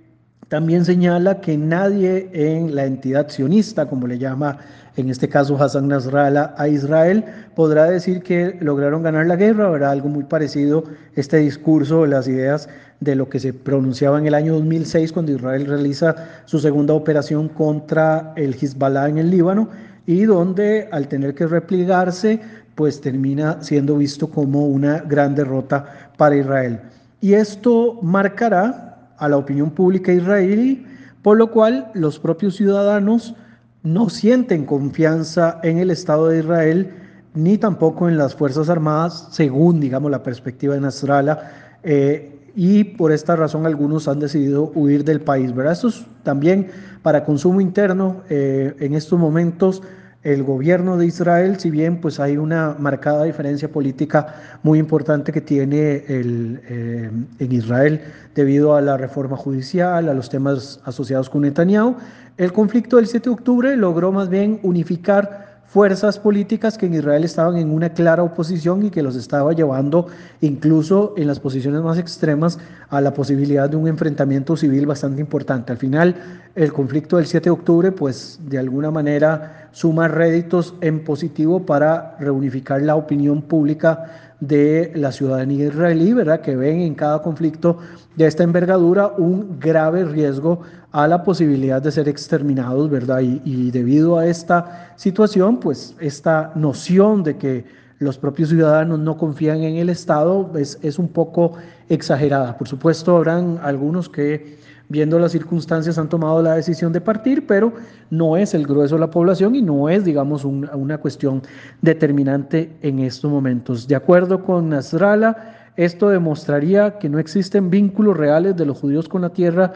también 0.49 0.85
señala 0.85 1.41
que 1.41 1.57
nadie 1.57 2.29
en 2.31 2.75
la 2.75 2.85
entidad 2.85 3.27
sionista, 3.27 3.87
como 3.87 4.05
le 4.05 4.19
llama 4.19 4.59
en 4.95 5.09
este 5.09 5.27
caso 5.27 5.57
Hassan 5.61 5.87
Nasrallah, 5.87 6.53
a 6.57 6.67
Israel, 6.67 7.25
podrá 7.55 7.85
decir 7.85 8.21
que 8.21 8.57
lograron 8.59 9.01
ganar 9.01 9.25
la 9.25 9.35
guerra, 9.35 9.67
habrá 9.67 9.89
algo 9.89 10.09
muy 10.09 10.23
parecido 10.23 10.83
este 11.15 11.37
discurso, 11.37 12.05
las 12.05 12.27
ideas 12.27 12.69
de 12.99 13.15
lo 13.15 13.27
que 13.27 13.39
se 13.39 13.53
pronunciaba 13.53 14.19
en 14.19 14.27
el 14.27 14.35
año 14.35 14.53
2006 14.53 15.11
cuando 15.11 15.31
Israel 15.31 15.65
realiza 15.65 16.15
su 16.45 16.59
segunda 16.59 16.93
operación 16.93 17.49
contra 17.49 18.33
el 18.35 18.53
Hezbollah 18.53 19.09
en 19.09 19.17
el 19.17 19.31
Líbano 19.31 19.69
y 20.05 20.23
donde 20.23 20.87
al 20.91 21.07
tener 21.07 21.33
que 21.33 21.47
replegarse, 21.47 22.39
pues 22.75 23.01
termina 23.01 23.61
siendo 23.61 23.97
visto 23.97 24.29
como 24.29 24.67
una 24.67 24.99
gran 24.99 25.35
derrota 25.35 26.11
para 26.17 26.35
Israel. 26.35 26.79
Y 27.19 27.33
esto 27.33 27.99
marcará 28.01 29.11
a 29.17 29.29
la 29.29 29.37
opinión 29.37 29.71
pública 29.71 30.11
israelí, 30.11 30.85
por 31.21 31.37
lo 31.37 31.51
cual 31.51 31.89
los 31.93 32.19
propios 32.19 32.55
ciudadanos 32.55 33.35
no 33.83 34.09
sienten 34.09 34.65
confianza 34.65 35.59
en 35.61 35.77
el 35.77 35.91
Estado 35.91 36.29
de 36.29 36.39
Israel 36.39 36.93
ni 37.33 37.57
tampoco 37.57 38.07
en 38.07 38.17
las 38.17 38.35
Fuerzas 38.35 38.69
Armadas, 38.69 39.27
según, 39.31 39.79
digamos, 39.79 40.09
la 40.09 40.23
perspectiva 40.23 40.75
de 40.75 40.81
Nasrallah. 40.81 41.79
Eh, 41.83 42.29
y 42.55 42.83
por 42.83 43.11
esta 43.11 43.35
razón 43.35 43.65
algunos 43.65 44.07
han 44.07 44.19
decidido 44.19 44.71
huir 44.75 45.03
del 45.03 45.21
país. 45.21 45.53
¿verdad? 45.53 45.73
Es 45.73 46.05
también 46.21 46.67
para 47.01 47.25
consumo 47.25 47.59
interno. 47.59 48.21
Eh, 48.29 48.75
en 48.79 48.93
estos 48.93 49.19
momentos 49.19 49.81
el 50.23 50.43
gobierno 50.43 50.97
de 50.97 51.05
Israel, 51.05 51.59
si 51.59 51.69
bien 51.69 51.99
pues 51.99 52.19
hay 52.19 52.37
una 52.37 52.75
marcada 52.79 53.25
diferencia 53.25 53.69
política 53.69 54.35
muy 54.63 54.79
importante 54.79 55.31
que 55.31 55.41
tiene 55.41 56.05
el, 56.07 56.61
eh, 56.69 57.11
en 57.39 57.51
Israel 57.51 58.01
debido 58.33 58.75
a 58.75 58.81
la 58.81 58.95
reforma 58.95 59.35
judicial, 59.35 60.07
a 60.07 60.13
los 60.13 60.29
temas 60.29 60.79
asociados 60.85 61.29
con 61.29 61.41
Netanyahu, 61.41 61.97
el 62.37 62.53
conflicto 62.53 62.97
del 62.97 63.07
7 63.07 63.29
de 63.29 63.33
octubre 63.33 63.75
logró 63.75 64.11
más 64.11 64.29
bien 64.29 64.59
unificar 64.63 65.52
fuerzas 65.73 66.19
políticas 66.19 66.77
que 66.77 66.85
en 66.85 66.93
Israel 66.93 67.23
estaban 67.23 67.57
en 67.57 67.71
una 67.71 67.89
clara 67.89 68.21
oposición 68.21 68.85
y 68.85 68.91
que 68.91 69.01
los 69.01 69.15
estaba 69.15 69.53
llevando 69.53 70.05
incluso 70.39 71.15
en 71.17 71.25
las 71.25 71.39
posiciones 71.39 71.81
más 71.81 71.97
extremas 71.97 72.59
a 72.89 73.01
la 73.01 73.15
posibilidad 73.15 73.67
de 73.67 73.75
un 73.75 73.87
enfrentamiento 73.87 74.55
civil 74.55 74.85
bastante 74.85 75.19
importante. 75.19 75.71
Al 75.71 75.79
final, 75.79 76.15
el 76.53 76.71
conflicto 76.71 77.17
del 77.17 77.25
7 77.25 77.45
de 77.45 77.49
octubre, 77.49 77.91
pues 77.91 78.39
de 78.47 78.59
alguna 78.59 78.91
manera 78.91 79.69
suma 79.71 80.07
réditos 80.07 80.75
en 80.81 81.03
positivo 81.03 81.65
para 81.65 82.17
reunificar 82.19 82.79
la 82.83 82.95
opinión 82.95 83.41
pública 83.41 84.32
de 84.47 84.91
la 84.95 85.11
ciudadanía 85.11 85.67
israelí, 85.67 86.11
¿verdad? 86.11 86.41
Que 86.41 86.55
ven 86.55 86.81
en 86.81 86.95
cada 86.95 87.21
conflicto 87.21 87.77
de 88.15 88.27
esta 88.27 88.43
envergadura 88.43 89.13
un 89.17 89.57
grave 89.59 90.03
riesgo 90.03 90.61
a 90.91 91.07
la 91.07 91.23
posibilidad 91.23 91.81
de 91.81 91.91
ser 91.91 92.09
exterminados, 92.09 92.89
¿verdad? 92.89 93.21
Y, 93.21 93.71
debido 93.71 94.17
a 94.17 94.27
esta 94.27 94.93
situación, 94.97 95.59
pues 95.59 95.95
esta 95.99 96.51
noción 96.55 97.23
de 97.23 97.37
que 97.37 97.65
los 97.99 98.17
propios 98.17 98.49
ciudadanos 98.49 98.99
no 98.99 99.17
confían 99.17 99.63
en 99.63 99.77
el 99.77 99.89
Estado 99.89 100.51
es, 100.55 100.77
es 100.81 100.99
un 100.99 101.07
poco 101.07 101.53
exagerada. 101.87 102.57
Por 102.57 102.67
supuesto, 102.67 103.15
habrán 103.15 103.59
algunos 103.63 104.09
que 104.09 104.57
viendo 104.93 105.17
las 105.17 105.31
circunstancias 105.31 105.97
han 105.97 106.07
tomado 106.07 106.43
la 106.43 106.53
decisión 106.53 106.93
de 106.93 107.01
partir, 107.01 107.47
pero 107.47 107.73
no 108.11 108.37
es 108.37 108.53
el 108.53 108.67
grueso 108.67 108.93
de 108.93 109.01
la 109.01 109.09
población 109.09 109.55
y 109.55 109.61
no 109.63 109.89
es, 109.89 110.05
digamos, 110.05 110.45
una 110.45 110.99
cuestión 110.99 111.41
determinante 111.81 112.77
en 112.83 112.99
estos 112.99 113.31
momentos. 113.31 113.87
De 113.87 113.95
acuerdo 113.95 114.43
con 114.43 114.69
Nasrallah, 114.69 115.71
esto 115.77 116.09
demostraría 116.09 116.99
que 116.99 117.09
no 117.09 117.17
existen 117.17 117.71
vínculos 117.71 118.15
reales 118.15 118.55
de 118.55 118.67
los 118.67 118.79
judíos 118.79 119.09
con 119.09 119.23
la 119.23 119.29
tierra 119.29 119.73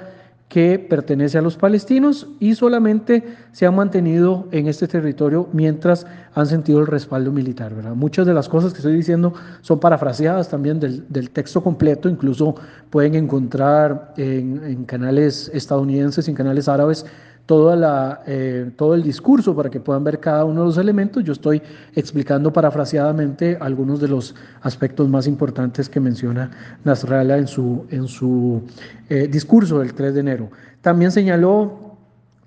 que 0.48 0.80
pertenece 0.80 1.38
a 1.38 1.42
los 1.42 1.58
palestinos 1.58 2.28
y 2.40 2.56
solamente 2.56 3.24
se 3.52 3.66
han 3.66 3.76
mantenido 3.76 4.48
en 4.52 4.68
este 4.68 4.88
territorio 4.88 5.50
mientras 5.52 6.08
han 6.34 6.46
sentido 6.46 6.80
el 6.80 6.88
respaldo 6.88 7.34
militar. 7.34 7.74
Muchas 7.96 8.26
de 8.26 8.34
las 8.34 8.48
cosas 8.48 8.72
que 8.72 8.78
estoy 8.78 8.96
diciendo 8.96 9.34
son 9.62 9.80
parafraseadas 9.80 10.50
también 10.50 10.80
del, 10.80 11.06
del 11.10 11.32
texto 11.32 11.62
completo, 11.62 12.08
incluso 12.08 12.56
pueden 12.90 13.16
encontrar 13.16 14.14
en, 14.16 14.64
en 14.64 14.86
canales 14.86 15.52
estadounidenses 15.54 16.28
y 16.28 16.32
en 16.32 16.38
canales 16.38 16.70
árabes 16.70 17.06
eh, 17.50 18.72
todo 18.76 18.94
el 18.94 19.04
discurso 19.04 19.56
para 19.56 19.70
que 19.70 19.80
puedan 19.80 20.04
ver 20.04 20.20
cada 20.20 20.44
uno 20.44 20.62
de 20.62 20.68
los 20.68 20.78
elementos. 20.78 21.24
Yo 21.24 21.34
estoy 21.34 21.62
explicando 21.96 22.52
parafraseadamente 22.52 23.58
algunos 23.62 24.02
de 24.02 24.10
los 24.10 24.36
aspectos 24.62 25.08
más 25.08 25.28
importantes 25.28 25.88
que 25.88 26.00
menciona 26.00 26.52
Nasrallah 26.84 27.38
en 27.38 27.48
su, 27.48 27.86
en 27.90 28.08
su 28.08 28.62
eh, 29.10 29.28
discurso 29.28 29.80
del 29.80 29.94
3 29.94 30.14
de 30.14 30.20
enero. 30.20 30.50
También 30.82 31.12
señaló 31.12 31.96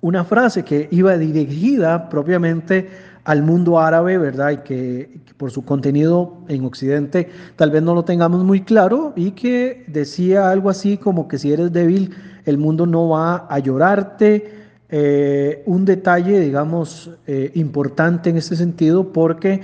una 0.01 0.23
frase 0.23 0.63
que 0.63 0.87
iba 0.91 1.17
dirigida 1.17 2.09
propiamente 2.09 2.89
al 3.23 3.43
mundo 3.43 3.79
árabe, 3.79 4.17
¿verdad? 4.17 4.51
Y 4.51 4.57
que, 4.57 5.21
por 5.37 5.51
su 5.51 5.63
contenido 5.63 6.37
en 6.47 6.65
Occidente 6.65 7.29
tal 7.55 7.71
vez 7.71 7.81
no 7.81 7.95
lo 7.95 8.05
tengamos 8.05 8.43
muy 8.43 8.61
claro 8.61 9.13
y 9.15 9.31
que 9.31 9.83
decía 9.87 10.51
algo 10.51 10.69
así 10.69 10.97
como 10.97 11.27
que 11.27 11.39
si 11.39 11.51
eres 11.51 11.71
débil, 11.71 12.13
el 12.45 12.59
mundo 12.59 12.85
no 12.85 13.09
va 13.09 13.47
a 13.49 13.57
llorarte, 13.59 14.60
eh, 14.93 15.63
un 15.65 15.85
detalle, 15.85 16.41
digamos, 16.41 17.09
eh, 17.25 17.49
importante 17.55 18.29
en 18.29 18.35
este 18.35 18.57
sentido 18.57 19.13
porque 19.13 19.61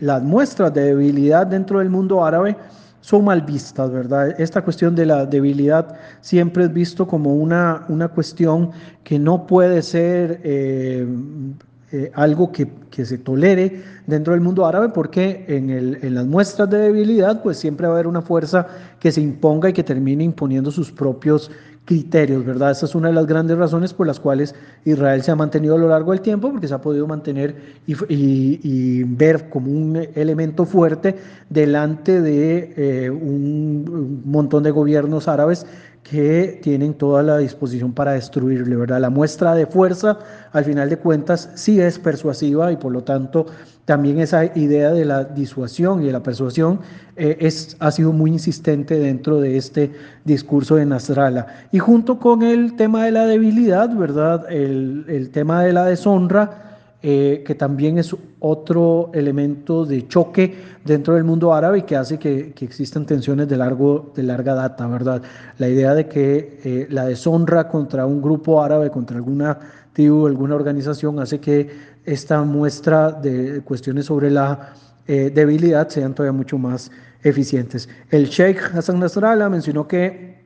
las 0.00 0.22
muestras 0.22 0.72
de 0.72 0.82
debilidad 0.82 1.48
dentro 1.48 1.80
del 1.80 1.90
mundo 1.90 2.24
árabe 2.24 2.56
son 3.00 3.24
mal 3.24 3.42
vistas, 3.42 3.90
¿verdad? 3.90 4.40
Esta 4.40 4.62
cuestión 4.62 4.94
de 4.94 5.06
la 5.06 5.26
debilidad 5.26 5.96
siempre 6.20 6.64
es 6.64 6.72
visto 6.72 7.08
como 7.08 7.34
una, 7.34 7.84
una 7.88 8.06
cuestión 8.06 8.70
que 9.02 9.18
no 9.18 9.48
puede 9.48 9.82
ser 9.82 10.40
eh, 10.44 12.10
algo 12.14 12.52
que, 12.52 12.68
que, 12.90 13.04
se 13.04 13.18
tolere 13.18 13.82
dentro 14.06 14.32
del 14.32 14.40
mundo 14.40 14.64
árabe 14.64 14.90
porque 14.90 15.44
en, 15.48 15.70
el, 15.70 15.98
en 16.02 16.14
las 16.14 16.24
muestras 16.24 16.70
de 16.70 16.78
debilidad 16.78 17.42
pues 17.42 17.58
siempre 17.58 17.86
va 17.86 17.94
a 17.94 17.96
haber 17.96 18.06
una 18.06 18.22
fuerza 18.22 18.66
que 18.98 19.10
se 19.10 19.20
imponga 19.20 19.68
y 19.68 19.72
que 19.72 19.82
termine 19.82 20.24
imponiendo 20.24 20.70
sus 20.70 20.90
propios 20.90 21.50
criterios, 21.84 22.44
¿verdad? 22.44 22.70
Esa 22.70 22.86
es 22.86 22.94
una 22.94 23.08
de 23.08 23.14
las 23.14 23.26
grandes 23.26 23.58
razones 23.58 23.92
por 23.92 24.06
las 24.06 24.20
cuales 24.20 24.54
Israel 24.84 25.22
se 25.22 25.32
ha 25.32 25.36
mantenido 25.36 25.74
a 25.74 25.78
lo 25.78 25.88
largo 25.88 26.12
del 26.12 26.20
tiempo, 26.20 26.50
porque 26.50 26.68
se 26.68 26.74
ha 26.74 26.80
podido 26.80 27.06
mantener 27.06 27.56
y, 27.86 29.02
ver 29.04 29.48
como 29.48 29.70
un 29.70 29.96
elemento 30.14 30.64
fuerte 30.64 31.16
delante 31.50 32.20
de 32.20 32.74
eh, 32.76 33.10
un, 33.10 34.22
montón 34.24 34.62
de 34.62 34.70
gobiernos 34.70 35.26
árabes 35.26 35.66
que 36.02 36.58
tienen 36.62 36.94
toda 36.94 37.22
la 37.22 37.38
disposición 37.38 37.92
para 37.92 38.12
destruirle, 38.12 38.76
¿verdad? 38.76 39.00
La 39.00 39.10
muestra 39.10 39.54
de 39.54 39.66
fuerza, 39.66 40.18
al 40.52 40.64
final 40.64 40.90
de 40.90 40.98
cuentas, 40.98 41.50
sí 41.54 41.80
es 41.80 41.98
persuasiva 41.98 42.72
y 42.72 42.76
por 42.76 42.92
lo 42.92 43.02
tanto 43.04 43.46
también 43.84 44.18
esa 44.20 44.44
idea 44.56 44.92
de 44.92 45.04
la 45.04 45.24
disuasión 45.24 46.02
y 46.02 46.06
de 46.06 46.12
la 46.12 46.22
persuasión 46.22 46.80
eh, 47.16 47.36
es, 47.40 47.76
ha 47.80 47.90
sido 47.90 48.12
muy 48.12 48.30
insistente 48.30 48.98
dentro 48.98 49.40
de 49.40 49.56
este 49.56 49.92
discurso 50.24 50.76
de 50.76 50.86
Nasrallah. 50.86 51.68
Y 51.72 51.78
junto 51.78 52.18
con 52.18 52.42
el 52.42 52.74
tema 52.76 53.04
de 53.04 53.12
la 53.12 53.26
debilidad, 53.26 53.94
¿verdad? 53.94 54.50
El, 54.50 55.04
el 55.08 55.30
tema 55.30 55.62
de 55.62 55.72
la 55.72 55.86
deshonra, 55.86 56.71
eh, 57.04 57.42
que 57.44 57.56
también 57.56 57.98
es 57.98 58.14
otro 58.38 59.10
elemento 59.12 59.84
de 59.84 60.06
choque 60.06 60.54
dentro 60.84 61.14
del 61.14 61.24
mundo 61.24 61.52
árabe 61.52 61.78
y 61.78 61.82
que 61.82 61.96
hace 61.96 62.16
que, 62.16 62.52
que 62.52 62.64
existan 62.64 63.06
tensiones 63.06 63.48
de, 63.48 63.56
largo, 63.56 64.12
de 64.14 64.22
larga 64.22 64.54
data, 64.54 64.86
¿verdad? 64.86 65.20
La 65.58 65.68
idea 65.68 65.96
de 65.96 66.06
que 66.06 66.60
eh, 66.62 66.86
la 66.90 67.04
deshonra 67.06 67.66
contra 67.66 68.06
un 68.06 68.22
grupo 68.22 68.62
árabe, 68.62 68.88
contra 68.90 69.16
alguna 69.16 69.58
tribu, 69.92 70.28
alguna 70.28 70.54
organización, 70.54 71.18
hace 71.18 71.40
que 71.40 71.68
esta 72.04 72.40
muestra 72.44 73.10
de 73.10 73.62
cuestiones 73.62 74.06
sobre 74.06 74.30
la 74.30 74.72
eh, 75.08 75.32
debilidad 75.34 75.88
sean 75.88 76.14
todavía 76.14 76.38
mucho 76.38 76.56
más 76.56 76.92
eficientes. 77.24 77.88
El 78.10 78.26
Sheikh 78.26 78.76
Hassan 78.76 79.00
Nasrallah 79.00 79.48
mencionó 79.48 79.88
que 79.88 80.40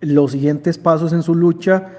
los 0.00 0.32
siguientes 0.32 0.78
pasos 0.78 1.12
en 1.12 1.22
su 1.22 1.34
lucha 1.34 1.98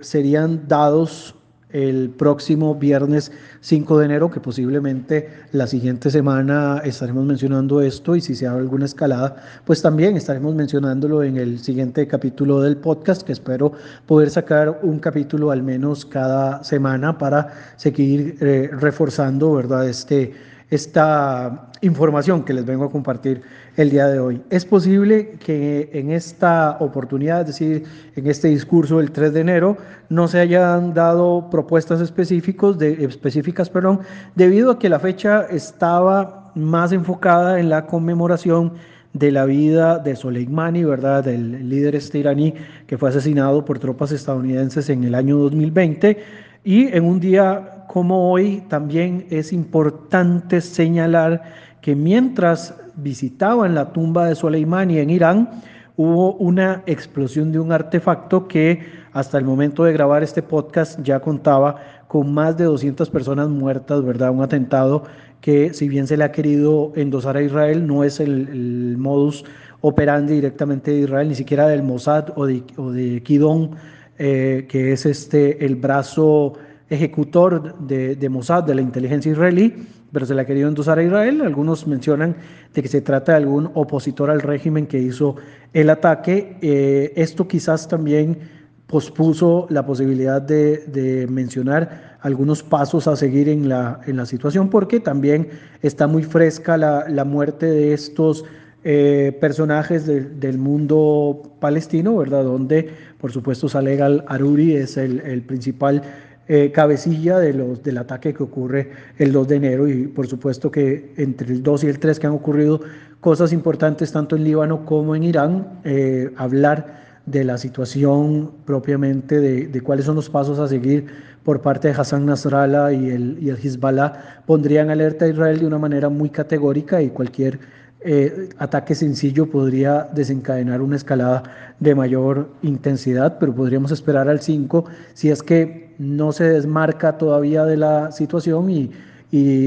serían 0.00 0.66
dados 0.66 1.34
el 1.72 2.10
próximo 2.10 2.74
viernes 2.74 3.32
5 3.60 3.98
de 3.98 4.04
enero, 4.04 4.30
que 4.30 4.40
posiblemente 4.40 5.28
la 5.52 5.66
siguiente 5.66 6.10
semana 6.10 6.80
estaremos 6.84 7.24
mencionando 7.24 7.80
esto 7.80 8.14
y 8.16 8.20
si 8.20 8.34
se 8.34 8.46
hace 8.46 8.58
alguna 8.58 8.84
escalada, 8.84 9.36
pues 9.64 9.82
también 9.82 10.16
estaremos 10.16 10.54
mencionándolo 10.54 11.22
en 11.22 11.36
el 11.36 11.58
siguiente 11.58 12.06
capítulo 12.06 12.60
del 12.60 12.76
podcast, 12.76 13.22
que 13.22 13.32
espero 13.32 13.72
poder 14.06 14.30
sacar 14.30 14.80
un 14.82 14.98
capítulo 14.98 15.50
al 15.50 15.62
menos 15.62 16.04
cada 16.04 16.62
semana 16.64 17.18
para 17.18 17.52
seguir 17.76 18.36
eh, 18.40 18.70
reforzando, 18.72 19.52
¿verdad? 19.52 19.88
Este, 19.88 20.32
esta 20.72 21.68
información 21.82 22.44
que 22.44 22.54
les 22.54 22.64
vengo 22.64 22.84
a 22.84 22.90
compartir 22.90 23.42
el 23.76 23.90
día 23.90 24.06
de 24.06 24.18
hoy. 24.18 24.42
Es 24.48 24.64
posible 24.64 25.32
que 25.38 25.90
en 25.92 26.10
esta 26.10 26.78
oportunidad, 26.80 27.42
es 27.42 27.48
decir, 27.48 27.84
en 28.16 28.26
este 28.26 28.48
discurso 28.48 28.96
del 28.96 29.10
3 29.10 29.34
de 29.34 29.40
enero, 29.40 29.76
no 30.08 30.28
se 30.28 30.40
hayan 30.40 30.94
dado 30.94 31.50
propuestas 31.50 32.00
específicos 32.00 32.78
de, 32.78 33.04
específicas 33.04 33.68
perdón, 33.68 34.00
debido 34.34 34.70
a 34.70 34.78
que 34.78 34.88
la 34.88 34.98
fecha 34.98 35.42
estaba 35.42 36.50
más 36.54 36.92
enfocada 36.92 37.60
en 37.60 37.68
la 37.68 37.86
conmemoración 37.86 38.72
de 39.12 39.30
la 39.30 39.44
vida 39.44 39.98
de 39.98 40.16
Soleimani, 40.16 40.84
¿verdad? 40.84 41.22
Del 41.22 41.68
líder 41.68 41.96
este 41.96 42.18
iraní 42.18 42.54
que 42.86 42.96
fue 42.96 43.10
asesinado 43.10 43.62
por 43.62 43.78
tropas 43.78 44.10
estadounidenses 44.10 44.88
en 44.88 45.04
el 45.04 45.14
año 45.14 45.36
2020 45.36 46.16
y 46.64 46.86
en 46.96 47.04
un 47.04 47.20
día 47.20 47.71
como 47.86 48.30
hoy 48.30 48.62
también 48.68 49.26
es 49.30 49.52
importante 49.52 50.60
señalar 50.60 51.42
que 51.80 51.94
mientras 51.94 52.74
visitaban 52.94 53.74
la 53.74 53.92
tumba 53.92 54.26
de 54.26 54.34
Soleimani 54.34 54.98
en 54.98 55.10
Irán, 55.10 55.50
hubo 55.96 56.34
una 56.34 56.82
explosión 56.86 57.52
de 57.52 57.58
un 57.58 57.72
artefacto 57.72 58.48
que 58.48 58.80
hasta 59.12 59.38
el 59.38 59.44
momento 59.44 59.84
de 59.84 59.92
grabar 59.92 60.22
este 60.22 60.42
podcast 60.42 61.00
ya 61.02 61.20
contaba 61.20 61.76
con 62.08 62.32
más 62.32 62.56
de 62.56 62.64
200 62.64 63.08
personas 63.10 63.48
muertas, 63.48 64.04
¿verdad? 64.04 64.30
Un 64.30 64.42
atentado 64.42 65.04
que 65.40 65.74
si 65.74 65.88
bien 65.88 66.06
se 66.06 66.16
le 66.16 66.24
ha 66.24 66.32
querido 66.32 66.92
endosar 66.94 67.36
a 67.36 67.42
Israel, 67.42 67.86
no 67.86 68.04
es 68.04 68.20
el, 68.20 68.96
modus 68.96 69.44
operandi 69.80 70.34
directamente 70.34 70.92
de 70.92 71.00
Israel, 71.00 71.28
ni 71.28 71.34
siquiera 71.34 71.66
del 71.66 71.82
Mossad 71.82 72.30
o 72.36 72.46
de, 72.46 73.22
Kidon, 73.22 73.72
eh, 74.18 74.66
que 74.68 74.92
es 74.92 75.04
este, 75.04 75.64
el 75.64 75.76
brazo 75.76 76.54
ejecutor 76.92 77.78
de, 77.78 78.28
Mossad, 78.28 78.64
de 78.64 78.74
la 78.74 78.82
inteligencia 78.82 79.32
israelí, 79.32 79.74
pero 80.12 80.26
se 80.26 80.34
le 80.34 80.42
ha 80.42 80.44
querido 80.44 80.68
endosar 80.68 80.98
a 80.98 81.02
Israel. 81.02 81.40
Algunos 81.40 81.86
mencionan 81.86 82.36
de 82.74 82.82
que 82.82 82.88
se 82.88 83.00
trata 83.00 83.32
de 83.32 83.38
algún 83.38 83.70
opositor 83.72 84.30
al 84.30 84.42
régimen 84.42 84.86
que 84.86 84.98
hizo 84.98 85.36
el 85.72 85.88
ataque. 85.88 86.58
Eh, 86.60 87.14
esto 87.16 87.48
quizás 87.48 87.88
también 87.88 88.38
pospuso 88.86 89.66
la 89.70 89.86
posibilidad 89.86 90.42
de, 90.42 91.26
mencionar 91.30 92.18
algunos 92.20 92.62
pasos 92.62 93.08
a 93.08 93.16
seguir 93.16 93.48
en 93.48 93.70
la, 93.70 94.00
la 94.06 94.26
situación, 94.26 94.68
porque 94.68 95.00
también 95.00 95.48
está 95.80 96.06
muy 96.06 96.24
fresca 96.24 96.76
la, 96.76 97.24
muerte 97.24 97.64
de 97.64 97.94
estos 97.94 98.44
eh, 98.84 99.34
personajes 99.40 100.06
del 100.06 100.58
mundo 100.58 101.54
palestino, 101.58 102.18
¿verdad? 102.18 102.44
Donde, 102.44 102.90
por 103.18 103.32
supuesto, 103.32 103.66
Saleg 103.66 104.02
al-Aruri 104.02 104.74
es 104.74 104.98
el 104.98 105.42
principal 105.46 106.02
eh, 106.48 106.72
cabecilla 106.72 107.38
de 107.38 107.52
los, 107.52 107.82
del 107.82 107.98
ataque 107.98 108.34
que 108.34 108.42
ocurre 108.42 108.90
el 109.18 109.32
2 109.32 109.48
de 109.48 109.56
enero 109.56 109.88
y 109.88 110.08
por 110.08 110.26
supuesto 110.26 110.70
que 110.70 111.12
entre 111.16 111.52
el 111.52 111.62
2 111.62 111.84
y 111.84 111.86
el 111.86 111.98
3 111.98 112.18
que 112.18 112.26
han 112.26 112.32
ocurrido 112.32 112.80
cosas 113.20 113.52
importantes 113.52 114.10
tanto 114.10 114.34
en 114.34 114.44
Líbano 114.44 114.84
como 114.84 115.14
en 115.14 115.22
Irán, 115.22 115.80
eh, 115.84 116.32
hablar 116.36 117.00
de 117.26 117.44
la 117.44 117.56
situación 117.58 118.50
propiamente, 118.64 119.38
de, 119.38 119.80
cuáles 119.82 120.06
son 120.06 120.16
los 120.16 120.28
pasos 120.28 120.58
a 120.58 120.66
seguir 120.66 121.06
por 121.44 121.60
parte 121.60 121.88
de 121.88 121.94
Hassan 121.94 122.26
Nasrallah 122.26 122.92
y 122.92 123.10
el, 123.10 123.38
y 123.40 123.48
el 123.48 123.56
Hezbollah, 123.56 124.42
pondrían 124.44 124.90
alerta 124.90 125.26
a 125.26 125.28
Israel 125.28 125.60
de 125.60 125.66
una 125.66 125.78
manera 125.78 126.08
muy 126.08 126.30
categórica 126.30 127.00
y 127.00 127.10
cualquier 127.10 127.60
eh, 128.04 128.48
ataque 128.58 128.96
sencillo 128.96 129.48
podría 129.48 130.08
desencadenar 130.12 130.82
una 130.82 130.96
escalada 130.96 131.44
de 131.78 131.94
mayor 131.94 132.48
intensidad, 132.62 133.38
pero 133.38 133.54
podríamos 133.54 133.92
esperar 133.92 134.28
al 134.28 134.40
5 134.40 134.84
si 135.14 135.30
es 135.30 135.44
que 135.44 135.81
no 135.98 136.32
se 136.32 136.44
desmarca 136.44 137.18
todavía 137.18 137.64
de 137.64 137.76
la 137.76 138.12
situación 138.12 138.70
y, 138.70 138.90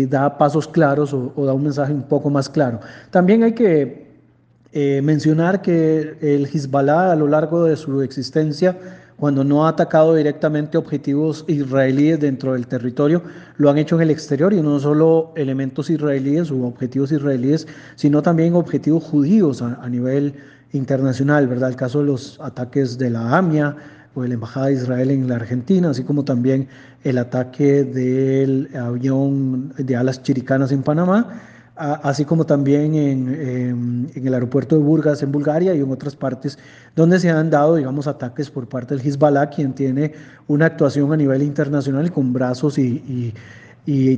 da 0.05 0.38
pasos 0.38 0.67
claros 0.67 1.11
o, 1.11 1.33
da 1.43 1.53
un 1.53 1.63
mensaje 1.63 1.91
un 1.91 2.03
poco 2.03 2.29
más 2.29 2.47
claro. 2.49 2.79
También 3.09 3.41
hay 3.41 3.53
que 3.53 4.05
eh, 4.71 5.01
mencionar 5.01 5.63
que 5.63 6.17
el 6.21 6.45
Hezbollah 6.45 7.11
a 7.11 7.15
lo 7.15 7.27
largo 7.27 7.63
de 7.63 7.75
su 7.75 8.03
existencia 8.03 8.77
cuando 9.17 9.43
no 9.43 9.65
ha 9.65 9.69
atacado 9.69 10.13
directamente 10.15 10.77
objetivos 10.77 11.45
israelíes 11.47 12.19
dentro 12.19 12.53
del 12.53 12.67
territorio, 12.67 13.23
lo 13.57 13.69
han 13.69 13.77
hecho 13.77 13.95
en 13.95 14.01
el 14.01 14.11
exterior 14.11 14.53
y 14.53 14.61
no 14.61 14.79
solo 14.79 15.31
elementos 15.35 15.89
israelíes 15.89 16.51
o 16.51 16.65
objetivos 16.65 17.11
israelíes, 17.11 17.67
sino 17.95 18.21
también 18.21 18.55
objetivos 18.55 19.03
judíos 19.03 19.61
a, 19.61 19.88
nivel 19.88 20.35
internacional, 20.73 21.47
¿verdad? 21.47 21.69
El 21.69 21.75
caso 21.77 21.99
de 21.99 22.05
los 22.05 22.39
ataques 22.41 22.97
de 22.97 23.09
la 23.09 23.38
AMIA 23.38 23.77
de 24.21 24.30
la 24.30 24.34
Embajada 24.36 24.67
de 24.67 24.73
Israel 24.73 25.12
en 25.12 25.28
la 25.28 25.36
Argentina, 25.36 25.89
así 25.89 26.04
como 26.04 26.23
también 26.23 26.67
el 27.04 27.17
ataque 27.17 27.84
del 27.84 28.69
avión 28.75 29.73
de 29.78 29.95
alas 29.95 30.23
chiricanas 30.23 30.71
en 30.71 30.84
Panamá 30.84 31.41
así 31.75 32.23
como 32.23 32.45
también 32.45 32.95
en, 32.95 34.10
el 34.15 34.34
aeropuerto 34.34 34.78
de 34.78 34.84
Burgas 34.84 35.21
en 35.23 35.32
Bulgaria 35.32 35.73
y 35.75 35.80
en 35.80 35.91
otras 35.91 36.15
partes 36.15 36.58
donde 36.95 37.19
se 37.19 37.30
han 37.30 37.49
dado, 37.49 37.75
digamos, 37.75 38.08
ataques 38.08 38.49
por 38.49 38.67
parte 38.67 38.95
del 38.95 39.06
Hezbollah, 39.06 39.49
quien 39.49 39.73
tiene 39.73 40.13
una 40.47 40.67
actuación 40.67 41.12
a 41.12 41.17
nivel 41.17 41.41
internacional 41.41 42.12
con 42.12 42.32
brazos 42.32 42.78
y, 42.78 43.34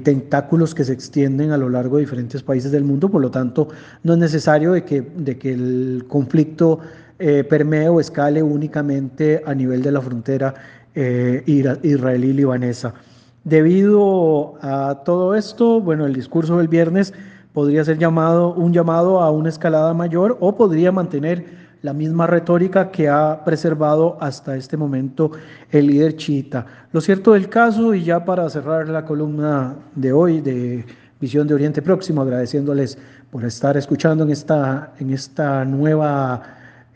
tentáculos 0.04 0.74
que 0.74 0.86
se 0.86 0.94
extienden 0.94 1.52
a 1.52 1.58
lo 1.58 1.68
largo 1.68 1.98
de 1.98 2.04
diferentes 2.04 2.42
países 2.42 2.72
del 2.72 2.86
mundo, 2.86 3.10
por 3.10 3.22
lo 3.22 3.32
tanto 3.32 3.68
no 4.04 4.14
es 4.14 4.20
necesario 4.20 4.72
de 4.72 4.86
que, 4.86 5.02
de 5.02 5.38
que 5.38 5.52
el 5.52 6.06
conflicto 6.08 6.80
eh, 7.20 7.44
permee 7.44 7.90
o 7.90 8.00
escale 8.00 8.44
únicamente 8.44 9.42
a 9.46 9.54
nivel 9.54 9.82
de 9.82 9.92
la 9.92 10.02
frontera 10.02 10.54
eh, 10.96 11.44
israelí-libanesa. 11.84 12.94
Debido 13.44 14.56
a 14.62 15.04
todo 15.06 15.36
esto, 15.36 15.80
bueno, 15.80 16.06
el 16.06 16.14
discurso 16.14 16.58
del 16.58 16.68
viernes 16.68 17.14
podría 17.54 17.84
ser 17.84 17.98
llamado, 17.98 18.54
un 18.54 18.74
llamado 18.74 19.22
a 19.22 19.32
una 19.32 19.50
escalada 19.50 19.94
mayor 19.94 20.38
o 20.42 20.56
podría 20.56 20.92
mantener 20.92 21.46
la 21.82 21.94
misma 21.94 22.28
retórica 22.28 22.92
que 22.92 23.08
ha 23.08 23.44
preservado 23.46 24.18
hasta 24.20 24.56
este 24.56 24.78
momento 24.78 25.32
el 25.72 25.88
líder 25.88 26.16
chiita. 26.16 26.66
Lo 26.92 27.02
cierto 27.02 27.34
del 27.34 27.50
caso, 27.50 27.94
y 27.94 28.04
ya 28.04 28.26
para 28.26 28.50
cerrar 28.50 28.90
la 28.90 29.06
columna 29.06 29.76
de 29.96 30.12
hoy 30.12 30.42
de 30.42 30.86
Visión 31.20 31.48
de 31.48 31.54
Oriente 31.54 31.82
Próximo, 31.82 32.22
agradeciéndoles 32.22 32.98
por 33.32 33.44
estar 33.46 33.78
escuchando 33.78 34.24
en 34.24 34.32
esta, 34.32 34.94
en 35.00 35.12
esta 35.12 35.66
nueva, 35.66 36.42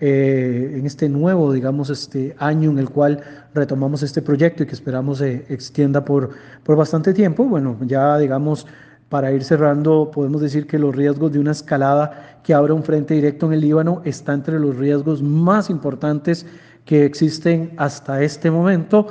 eh, 0.04 0.74
en 0.78 0.86
este 0.88 1.08
nuevo, 1.08 1.54
digamos, 1.54 1.92
este 1.92 2.36
año 2.40 2.72
en 2.72 2.80
el 2.80 2.90
cual 2.90 3.22
retomamos 3.54 4.02
este 4.02 4.24
proyecto 4.24 4.64
y 4.64 4.66
que 4.66 4.74
esperamos 4.74 5.20
se 5.20 5.46
extienda 5.48 6.04
por, 6.04 6.32
por 6.64 6.76
bastante 6.76 7.14
tiempo. 7.14 7.46
Bueno, 7.46 7.78
ya 7.86 8.18
digamos 8.18 8.66
para 9.10 9.32
ir 9.32 9.44
cerrando, 9.44 10.10
podemos 10.10 10.42
decir 10.42 10.66
que 10.66 10.80
los 10.80 10.96
riesgos 10.96 11.32
de 11.34 11.40
una 11.40 11.52
escalada 11.52 12.40
que 12.44 12.54
abra 12.54 12.74
un 12.74 12.82
frente 12.82 13.14
directo 13.14 13.46
en 13.46 13.54
el 13.54 13.62
Líbano 13.62 14.02
está 14.04 14.34
entre 14.34 14.58
los 14.58 14.76
riesgos 14.78 15.22
más 15.22 15.70
importantes 15.70 16.48
que 16.86 17.06
existen 17.06 17.74
hasta 17.78 18.24
este 18.24 18.50
momento, 18.50 19.08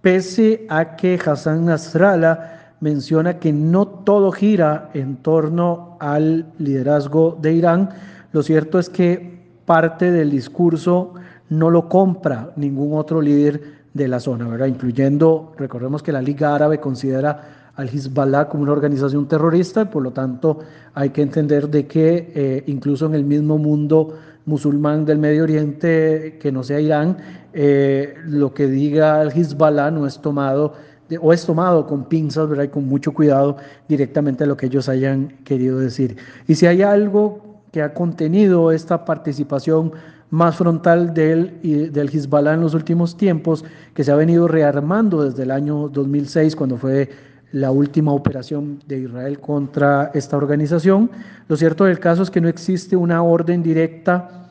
pese 0.00 0.66
a 0.68 0.96
que 0.96 1.20
Hassan 1.24 1.66
Nasrallah 1.66 2.74
menciona 2.80 3.38
que 3.38 3.52
no 3.52 3.86
todo 3.86 4.32
gira 4.32 4.90
en 4.94 5.16
torno 5.18 5.98
al 6.00 6.46
liderazgo 6.58 7.38
de 7.40 7.52
Irán. 7.52 7.90
Lo 8.32 8.42
cierto 8.42 8.80
es 8.80 8.88
que 8.88 9.31
parte 9.72 10.12
del 10.12 10.30
discurso 10.30 11.14
no 11.48 11.70
lo 11.70 11.88
compra 11.88 12.52
ningún 12.56 12.98
otro 12.98 13.22
líder 13.22 13.62
de 13.94 14.06
la 14.06 14.20
zona, 14.20 14.46
¿verdad? 14.46 14.66
Incluyendo, 14.66 15.54
recordemos 15.56 16.02
que 16.02 16.12
la 16.12 16.20
Liga 16.20 16.54
Árabe 16.54 16.78
considera 16.78 17.70
al 17.74 17.88
Hezbollah 17.88 18.50
como 18.50 18.64
una 18.64 18.72
organización 18.72 19.26
terrorista, 19.26 19.88
por 19.88 20.02
lo 20.02 20.10
tanto 20.10 20.58
hay 20.92 21.08
que 21.08 21.22
entender 21.22 21.70
de 21.70 21.86
que 21.86 22.32
eh, 22.34 22.64
incluso 22.66 23.06
en 23.06 23.14
el 23.14 23.24
mismo 23.24 23.56
mundo 23.56 24.14
musulmán 24.44 25.06
del 25.06 25.16
Medio 25.16 25.44
Oriente, 25.44 26.36
que 26.38 26.52
no 26.52 26.62
sea 26.62 26.78
Irán, 26.78 27.16
eh, 27.54 28.12
lo 28.26 28.52
que 28.52 28.66
diga 28.66 29.22
el 29.22 29.30
Hezbollah 29.30 29.90
no 29.90 30.06
es 30.06 30.20
tomado 30.20 30.74
o 31.18 31.32
es 31.32 31.46
tomado 31.46 31.86
con 31.86 32.04
pinzas, 32.10 32.46
¿verdad? 32.46 32.64
Y 32.64 32.68
con 32.68 32.86
mucho 32.86 33.14
cuidado 33.14 33.56
directamente 33.88 34.44
lo 34.44 34.54
que 34.54 34.66
ellos 34.66 34.90
hayan 34.90 35.28
querido 35.44 35.78
decir. 35.78 36.18
Y 36.46 36.56
si 36.56 36.66
hay 36.66 36.82
algo 36.82 37.51
que 37.72 37.82
ha 37.82 37.92
contenido 37.94 38.70
esta 38.70 39.04
participación 39.04 39.92
más 40.30 40.56
frontal 40.56 41.12
del, 41.12 41.60
del 41.92 42.08
Hezbollah 42.08 42.54
en 42.54 42.60
los 42.60 42.74
últimos 42.74 43.16
tiempos, 43.16 43.64
que 43.94 44.04
se 44.04 44.12
ha 44.12 44.16
venido 44.16 44.46
rearmando 44.46 45.24
desde 45.24 45.42
el 45.42 45.50
año 45.50 45.88
2006, 45.88 46.54
cuando 46.54 46.76
fue 46.76 47.08
la 47.52 47.70
última 47.70 48.12
operación 48.12 48.78
de 48.86 49.00
Israel 49.00 49.38
contra 49.40 50.10
esta 50.14 50.36
organización. 50.36 51.10
Lo 51.48 51.56
cierto 51.56 51.84
del 51.84 51.98
caso 51.98 52.22
es 52.22 52.30
que 52.30 52.40
no 52.40 52.48
existe 52.48 52.96
una 52.96 53.22
orden 53.22 53.62
directa 53.62 54.48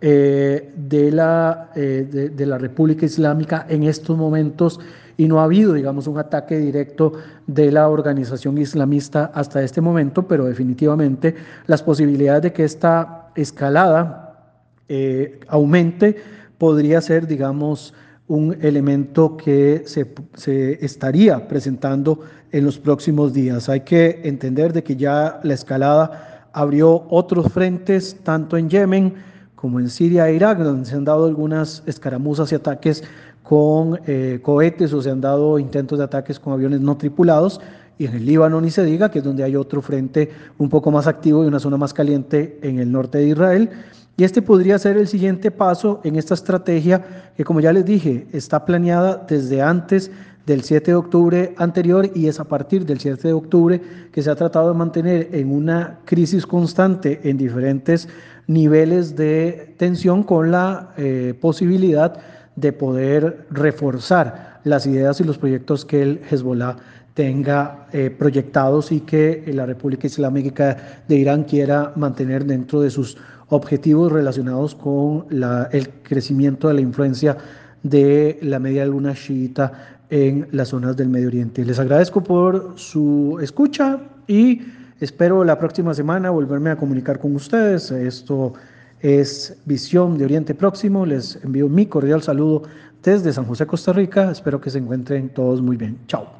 eh, 0.00 0.72
de, 0.76 1.10
la, 1.10 1.70
eh, 1.74 2.30
de, 2.32 2.46
la 2.46 2.58
República 2.58 3.06
Islámica 3.06 3.66
en 3.68 3.82
estos 3.84 4.16
momentos 4.16 4.80
y 5.20 5.28
no 5.28 5.38
ha 5.38 5.44
habido, 5.44 5.74
digamos, 5.74 6.06
un 6.06 6.16
ataque 6.16 6.56
directo 6.56 7.12
de 7.46 7.70
la 7.70 7.90
organización 7.90 8.56
islamista 8.56 9.30
hasta 9.34 9.62
este 9.62 9.82
momento, 9.82 10.26
pero 10.26 10.46
definitivamente 10.46 11.34
las 11.66 11.82
posibilidades 11.82 12.44
de 12.44 12.52
que 12.54 12.64
esta 12.64 13.28
escalada 13.34 14.54
eh, 14.88 15.38
aumente 15.46 16.16
podría 16.56 17.02
ser, 17.02 17.26
digamos, 17.26 17.92
un 18.28 18.56
elemento 18.62 19.36
que 19.36 19.82
se, 19.84 20.10
se, 20.32 20.82
estaría 20.82 21.46
presentando 21.46 22.20
en 22.50 22.64
los 22.64 22.78
próximos 22.78 23.34
días. 23.34 23.68
Hay 23.68 23.80
que 23.80 24.22
entender 24.24 24.72
de 24.72 24.82
que 24.82 24.96
ya 24.96 25.38
la 25.42 25.52
escalada 25.52 26.48
abrió 26.54 27.04
otros 27.10 27.52
frentes, 27.52 28.16
tanto 28.22 28.56
en 28.56 28.70
Yemen 28.70 29.14
como 29.60 29.78
en 29.78 29.90
Siria 29.90 30.28
e 30.28 30.34
Irak, 30.34 30.58
donde 30.58 30.86
se 30.86 30.96
han 30.96 31.04
dado 31.04 31.26
algunas 31.26 31.82
escaramuzas 31.86 32.50
y 32.50 32.54
ataques 32.54 33.04
con 33.42 34.00
eh, 34.06 34.38
cohetes 34.42 34.92
o 34.92 35.02
se 35.02 35.10
han 35.10 35.20
dado 35.20 35.58
intentos 35.58 35.98
de 35.98 36.04
ataques 36.04 36.40
con 36.40 36.52
aviones 36.52 36.80
no 36.80 36.96
tripulados. 36.96 37.60
Y 37.98 38.06
en 38.06 38.14
el 38.14 38.24
Líbano 38.24 38.60
ni 38.60 38.70
se 38.70 38.82
diga, 38.84 39.10
que 39.10 39.18
es 39.18 39.24
donde 39.24 39.44
hay 39.44 39.56
otro 39.56 39.82
frente 39.82 40.30
un 40.56 40.70
poco 40.70 40.90
más 40.90 41.06
activo 41.06 41.44
y 41.44 41.46
una 41.46 41.60
zona 41.60 41.76
más 41.76 41.92
caliente 41.92 42.58
en 42.62 42.78
el 42.78 42.90
norte 42.90 43.18
de 43.18 43.28
Israel. 43.28 43.70
Y 44.16 44.24
este 44.24 44.40
podría 44.40 44.78
ser 44.78 44.96
el 44.96 45.08
siguiente 45.08 45.50
paso 45.50 46.00
en 46.04 46.16
esta 46.16 46.34
estrategia 46.34 47.32
que, 47.36 47.44
como 47.44 47.60
ya 47.60 47.72
les 47.72 47.84
dije, 47.84 48.28
está 48.32 48.64
planeada 48.64 49.26
desde 49.28 49.60
antes 49.60 50.10
del 50.46 50.62
7 50.62 50.90
de 50.90 50.94
octubre 50.94 51.54
anterior 51.58 52.10
y 52.14 52.26
es 52.26 52.40
a 52.40 52.44
partir 52.44 52.86
del 52.86 52.98
7 52.98 53.28
de 53.28 53.34
octubre 53.34 53.80
que 54.10 54.22
se 54.22 54.30
ha 54.30 54.34
tratado 54.34 54.72
de 54.72 54.78
mantener 54.78 55.28
en 55.32 55.52
una 55.52 56.00
crisis 56.04 56.46
constante 56.46 57.20
en 57.24 57.36
diferentes 57.36 58.08
niveles 58.50 59.14
de 59.14 59.74
tensión 59.78 60.24
con 60.24 60.50
la 60.50 60.92
eh, 60.96 61.34
posibilidad 61.40 62.18
de 62.56 62.72
poder 62.72 63.46
reforzar 63.48 64.58
las 64.64 64.86
ideas 64.86 65.20
y 65.20 65.24
los 65.24 65.38
proyectos 65.38 65.84
que 65.84 66.02
el 66.02 66.20
Hezbollah 66.28 66.76
tenga 67.14 67.86
eh, 67.92 68.10
proyectados 68.10 68.90
y 68.90 69.02
que 69.02 69.44
la 69.54 69.66
República 69.66 70.08
Islámica 70.08 70.76
de 71.06 71.14
Irán 71.14 71.44
quiera 71.44 71.92
mantener 71.94 72.44
dentro 72.44 72.80
de 72.80 72.90
sus 72.90 73.16
objetivos 73.50 74.10
relacionados 74.10 74.74
con 74.74 75.26
el 75.70 75.88
crecimiento 76.02 76.66
de 76.66 76.74
la 76.74 76.80
influencia 76.80 77.36
de 77.84 78.36
la 78.42 78.58
media 78.58 78.84
luna 78.84 79.14
chiita 79.14 80.00
en 80.10 80.48
las 80.50 80.68
zonas 80.70 80.96
del 80.96 81.08
Medio 81.08 81.28
Oriente. 81.28 81.64
Les 81.64 81.78
agradezco 81.78 82.20
por 82.20 82.72
su 82.74 83.38
escucha 83.40 84.00
y 84.26 84.60
espero 85.00 85.44
la 85.44 85.58
próxima 85.58 85.94
semana 85.94 86.30
volverme 86.30 86.70
a 86.70 86.76
comunicar 86.76 87.18
con 87.18 87.34
ustedes. 87.34 87.90
Esto 87.90 88.52
es 89.00 89.56
Visión 89.64 90.18
de 90.18 90.24
Oriente 90.24 90.54
Próximo. 90.54 91.06
Les 91.06 91.42
envío 91.42 91.68
mi 91.68 91.86
cordial 91.86 92.22
saludo 92.22 92.62
desde 93.02 93.32
San 93.32 93.44
José, 93.44 93.66
Costa 93.66 93.92
Rica. 93.92 94.30
Espero 94.30 94.60
que 94.60 94.70
se 94.70 94.78
encuentren 94.78 95.30
todos 95.30 95.60
muy 95.62 95.76
bien. 95.76 95.98
Chao. 96.06 96.39